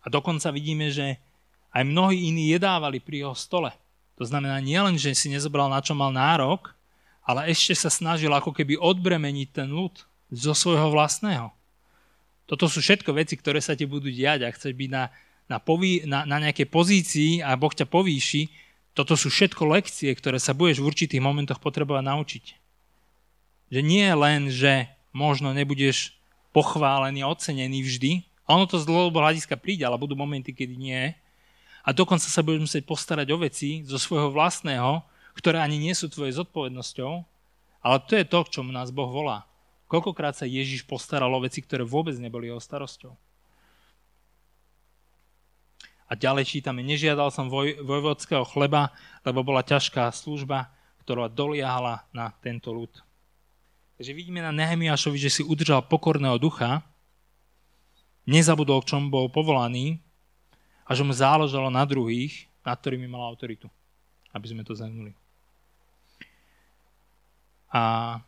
[0.00, 1.20] A dokonca vidíme, že
[1.70, 3.70] aj mnohí iní jedávali pri jeho stole.
[4.18, 6.72] To znamená nielen, že si nezobral na čo mal nárok,
[7.24, 9.94] ale ešte sa snažil ako keby odbremeniť ten ľud
[10.32, 11.52] zo svojho vlastného.
[12.50, 15.06] Toto sú všetko veci, ktoré sa ti budú diať a chceš byť na,
[15.50, 18.46] na, poví, na, na nejakej pozícii a Boh ťa povýši.
[18.94, 22.44] Toto sú všetko lekcie, ktoré sa budeš v určitých momentoch potrebovať naučiť.
[23.74, 26.14] Že nie len, že možno nebudeš
[26.54, 31.14] pochválený ocenený vždy, ono to z dlhodobého hľadiska príde, ale budú momenty, kedy nie.
[31.86, 35.06] A dokonca sa budeš musieť postarať o veci zo svojho vlastného,
[35.38, 37.12] ktoré ani nie sú tvojej zodpovednosťou,
[37.86, 39.46] ale to je to, k čomu nás Boh volá.
[39.86, 43.14] Koľkokrát sa Ježiš postaral o veci, ktoré vôbec neboli jeho starosťou.
[46.10, 48.90] A ďalej čítame, nežiadal som voj, vojvodského chleba,
[49.22, 50.66] lebo bola ťažká služba,
[51.06, 52.90] ktorá doliahala na tento ľud.
[53.94, 56.82] Takže vidíme na Nehemiášovi, že si udržal pokorného ducha,
[58.26, 60.02] nezabudol, k čomu bol povolaný
[60.82, 63.70] a že mu záležalo na druhých, nad ktorými mal autoritu.
[64.34, 65.14] Aby sme to zhrnuli.
[67.70, 68.18] A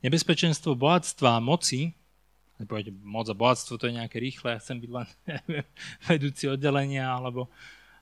[0.00, 1.92] nebezpečenstvo bohatstva a moci,
[2.66, 5.06] poviete, moc a bohatstvo to je nejaké rýchle, ja chcem byť len
[6.10, 7.46] vedúci oddelenia, alebo,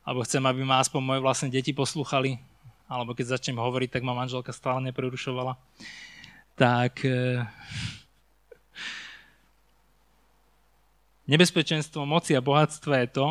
[0.07, 2.39] alebo chcem, aby ma aspoň moje vlastné deti poslúchali,
[2.89, 5.61] alebo keď začnem hovoriť, tak ma manželka stále neprerušovala.
[6.57, 7.45] Tak e,
[11.29, 13.27] nebezpečenstvo moci a bohatstva je to,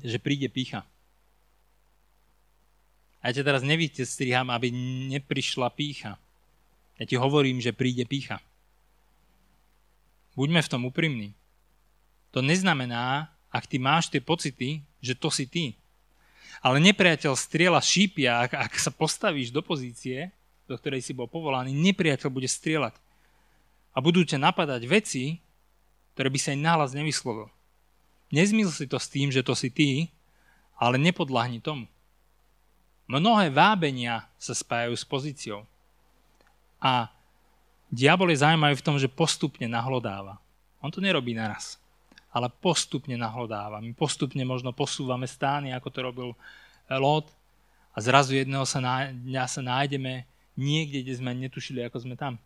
[0.00, 0.86] že príde pícha.
[3.20, 4.72] A ja ťa teraz nevíte striham, aby
[5.12, 6.16] neprišla pícha.
[7.00, 8.44] Ja ti hovorím, že príde pícha.
[10.36, 11.32] Buďme v tom úprimní.
[12.36, 15.80] To neznamená, ak ty máš tie pocity, že to si ty.
[16.60, 20.28] Ale nepriateľ strieľa šípia, ak, ak sa postavíš do pozície,
[20.68, 22.94] do ktorej si bol povolaný, nepriateľ bude strieľať.
[23.90, 25.40] A budú ťa napadať veci,
[26.14, 27.48] ktoré by sa aj nahlas nevyslovil.
[28.28, 30.12] Nezmysl si to s tým, že to si ty,
[30.76, 31.88] ale nepodľahni tomu.
[33.10, 35.66] Mnohé vábenia sa spájajú s pozíciou.
[36.80, 37.12] A
[37.92, 40.40] diabol je zaujímavý v tom, že postupne nahlodáva.
[40.80, 41.80] On to nerobí naraz
[42.30, 43.82] ale postupne nahlodáva.
[43.82, 47.26] My postupne možno posúvame stány, ako to robil eh, Lot
[47.90, 48.78] a zrazu jedného sa
[49.10, 50.22] dňa sa nájdeme
[50.54, 52.38] niekde, kde sme netušili, ako sme tam.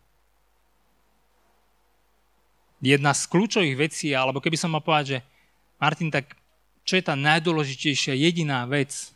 [2.81, 5.19] Jedna z kľúčových vecí, alebo keby som mal povedať, že
[5.77, 6.33] Martin, tak
[6.85, 9.13] čo je tá najdôležitejšia jediná vec?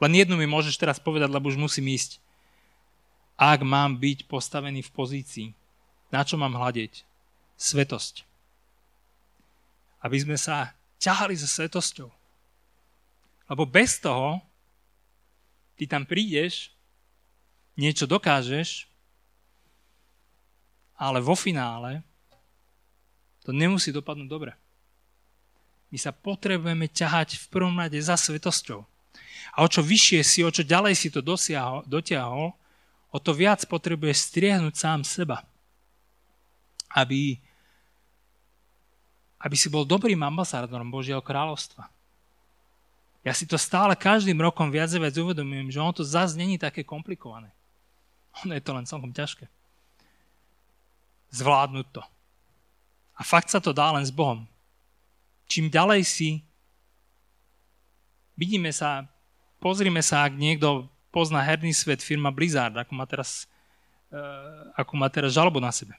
[0.00, 2.20] Len jednu mi môžeš teraz povedať, lebo už musím ísť.
[3.36, 5.48] Ak mám byť postavený v pozícii,
[6.12, 7.04] na čo mám hľadiť?
[7.56, 8.32] Svetosť
[10.02, 12.10] aby sme sa ťahali so svetosťou.
[13.50, 14.42] Lebo bez toho
[15.78, 16.74] ty tam prídeš,
[17.78, 18.90] niečo dokážeš,
[20.98, 22.02] ale vo finále
[23.42, 24.52] to nemusí dopadnúť dobre.
[25.90, 28.80] My sa potrebujeme ťahať v prvom rade za svetosťou.
[29.52, 32.54] A o čo vyššie si, o čo ďalej si to dosiahol, dotiahol,
[33.12, 35.44] o to viac potrebuješ striehnúť sám seba.
[36.88, 37.38] Aby
[39.42, 41.90] aby si bol dobrým ambasádorom Božieho kráľovstva.
[43.26, 46.58] Ja si to stále každým rokom viac a viac uvedomujem, že ono to zase není
[46.58, 47.50] také komplikované.
[48.42, 49.50] Ono je to len celkom ťažké.
[51.34, 52.02] Zvládnuť to.
[53.18, 54.46] A fakt sa to dá len s Bohom.
[55.50, 56.30] Čím ďalej si,
[58.38, 59.06] vidíme sa,
[59.58, 63.44] pozrime sa, ak niekto pozná herný svet, firma Blizzard, ako má teraz,
[64.10, 65.94] uh, ako má teraz žalobu na sebe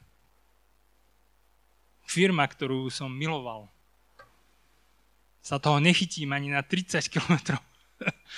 [2.14, 3.72] firma, ktorú som miloval.
[5.44, 7.58] Sa toho nechytím ani na 30 km.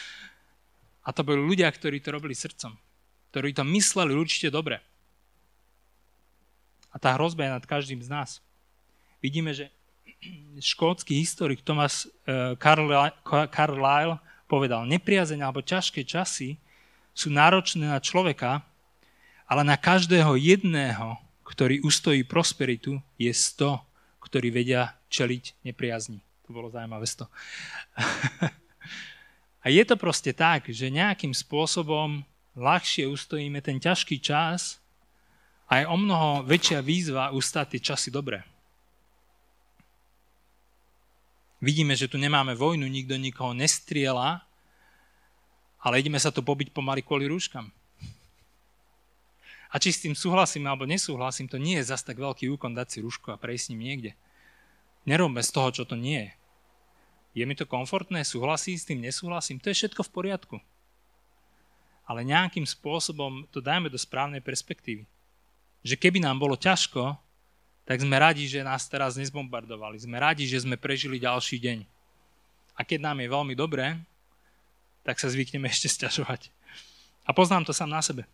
[1.06, 2.74] A to boli ľudia, ktorí to robili srdcom.
[3.30, 4.82] Ktorí to mysleli určite dobre.
[6.90, 8.30] A tá hrozba je nad každým z nás.
[9.22, 9.70] Vidíme, že
[10.74, 14.18] škótsky historik Thomas uh, Carlyle
[14.50, 16.58] povedal, nepriazeň alebo ťažké časy
[17.16, 18.60] sú náročné na človeka,
[19.48, 21.16] ale na každého jedného,
[21.48, 23.80] ktorý ustojí prosperitu, je 100,
[24.20, 26.20] ktorí vedia čeliť nepriazni.
[26.46, 27.26] To bolo zaujímavé 100.
[29.66, 32.22] A je to proste tak, že nejakým spôsobom
[32.54, 34.78] ľahšie ustojíme ten ťažký čas
[35.66, 38.46] a je o mnoho väčšia výzva ustať tie časy dobré.
[41.66, 44.45] Vidíme, že tu nemáme vojnu, nikto nikoho nestriela,
[45.86, 47.70] ale ideme sa to pobiť pomaly kvôli rúškam.
[49.70, 52.88] A či s tým súhlasím alebo nesúhlasím, to nie je zas tak veľký úkon dať
[52.90, 54.12] si rúško a prejsť s ním niekde.
[55.06, 56.32] Nerobme z toho, čo to nie je.
[57.36, 60.58] Je mi to komfortné, súhlasím s tým, nesúhlasím, to je všetko v poriadku.
[62.08, 65.06] Ale nejakým spôsobom to dajme do správnej perspektívy.
[65.86, 67.20] Že keby nám bolo ťažko,
[67.86, 70.02] tak sme radi, že nás teraz nezbombardovali.
[70.02, 71.80] Sme radi, že sme prežili ďalší deň.
[72.74, 74.00] A keď nám je veľmi dobré,
[75.06, 76.50] tak sa zvykneme ešte stiažovať.
[77.26, 78.26] A poznám to sám na sebe.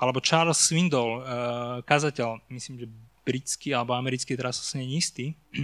[0.00, 1.24] Alebo Charles Swindoll, eh,
[1.86, 2.90] kazateľ, myslím, že
[3.22, 5.38] britský alebo americký, teraz sa nie istý,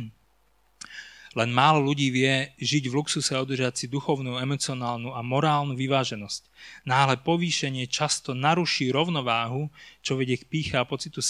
[1.39, 6.47] len málo ľudí vie žiť v luxuse a udržať si duchovnú, emocionálnu a morálnu vyváženosť.
[6.87, 9.69] Náhle povýšenie často naruší rovnováhu,
[10.01, 11.21] čo vedie k píche a pocitu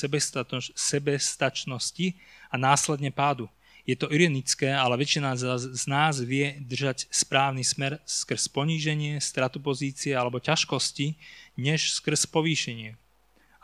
[0.76, 2.06] sebestačnosti
[2.52, 3.48] a následne pádu.
[3.88, 10.12] Je to ironické, ale väčšina z nás vie držať správny smer skrz poníženie, stratu pozície
[10.12, 11.16] alebo ťažkosti,
[11.56, 13.00] než skrz povýšenie.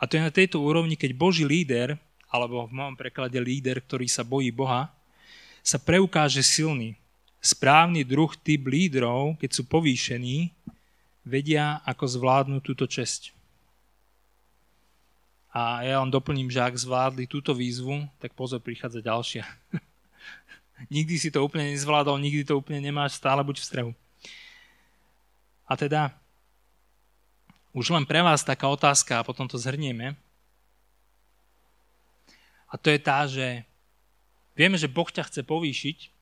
[0.01, 2.01] A to je na tejto úrovni, keď Boží líder,
[2.33, 4.89] alebo v mojom preklade líder, ktorý sa bojí Boha,
[5.61, 6.97] sa preukáže silný.
[7.37, 10.49] Správny druh typ lídrov, keď sú povýšení,
[11.21, 13.29] vedia, ako zvládnuť túto česť.
[15.53, 19.45] A ja vám doplním, že ak zvládli túto výzvu, tak pozor, prichádza ďalšia.
[20.91, 23.91] nikdy si to úplne nezvládol, nikdy to úplne nemáš, stále buď v strehu.
[25.65, 26.13] A teda,
[27.73, 30.13] už len pre vás taká otázka a potom to zhrnieme.
[32.69, 33.65] A to je tá, že
[34.55, 36.15] Vieme, že Boh ťa chce povýšiť.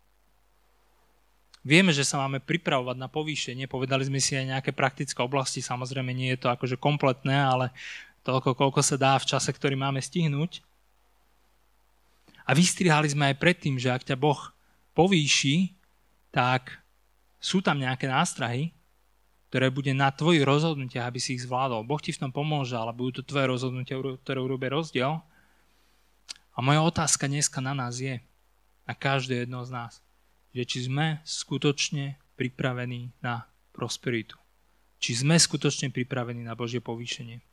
[1.64, 3.70] Vieme, že sa máme pripravovať na povýšenie.
[3.70, 5.64] Povedali sme si aj nejaké praktické oblasti.
[5.64, 7.72] Samozrejme, nie je to akože kompletné, ale
[8.26, 10.66] toľko, koľko sa dá v čase, ktorý máme stihnúť.
[12.44, 14.40] A vystrihali sme aj predtým, že ak ťa Boh
[14.94, 15.74] povýši,
[16.34, 16.84] tak
[17.40, 18.76] sú tam nejaké nástrahy,
[19.54, 21.86] ktoré bude na tvoje rozhodnutie, aby si ich zvládol.
[21.86, 25.22] Boh ti v tom pomôže, ale budú to tvoje rozhodnutia, ktoré urobia rozdiel.
[26.54, 28.18] A moja otázka dneska na nás je,
[28.90, 29.94] na každé jedno z nás,
[30.58, 34.42] že či sme skutočne pripravení na prosperitu.
[34.98, 37.53] Či sme skutočne pripravení na Božie povýšenie.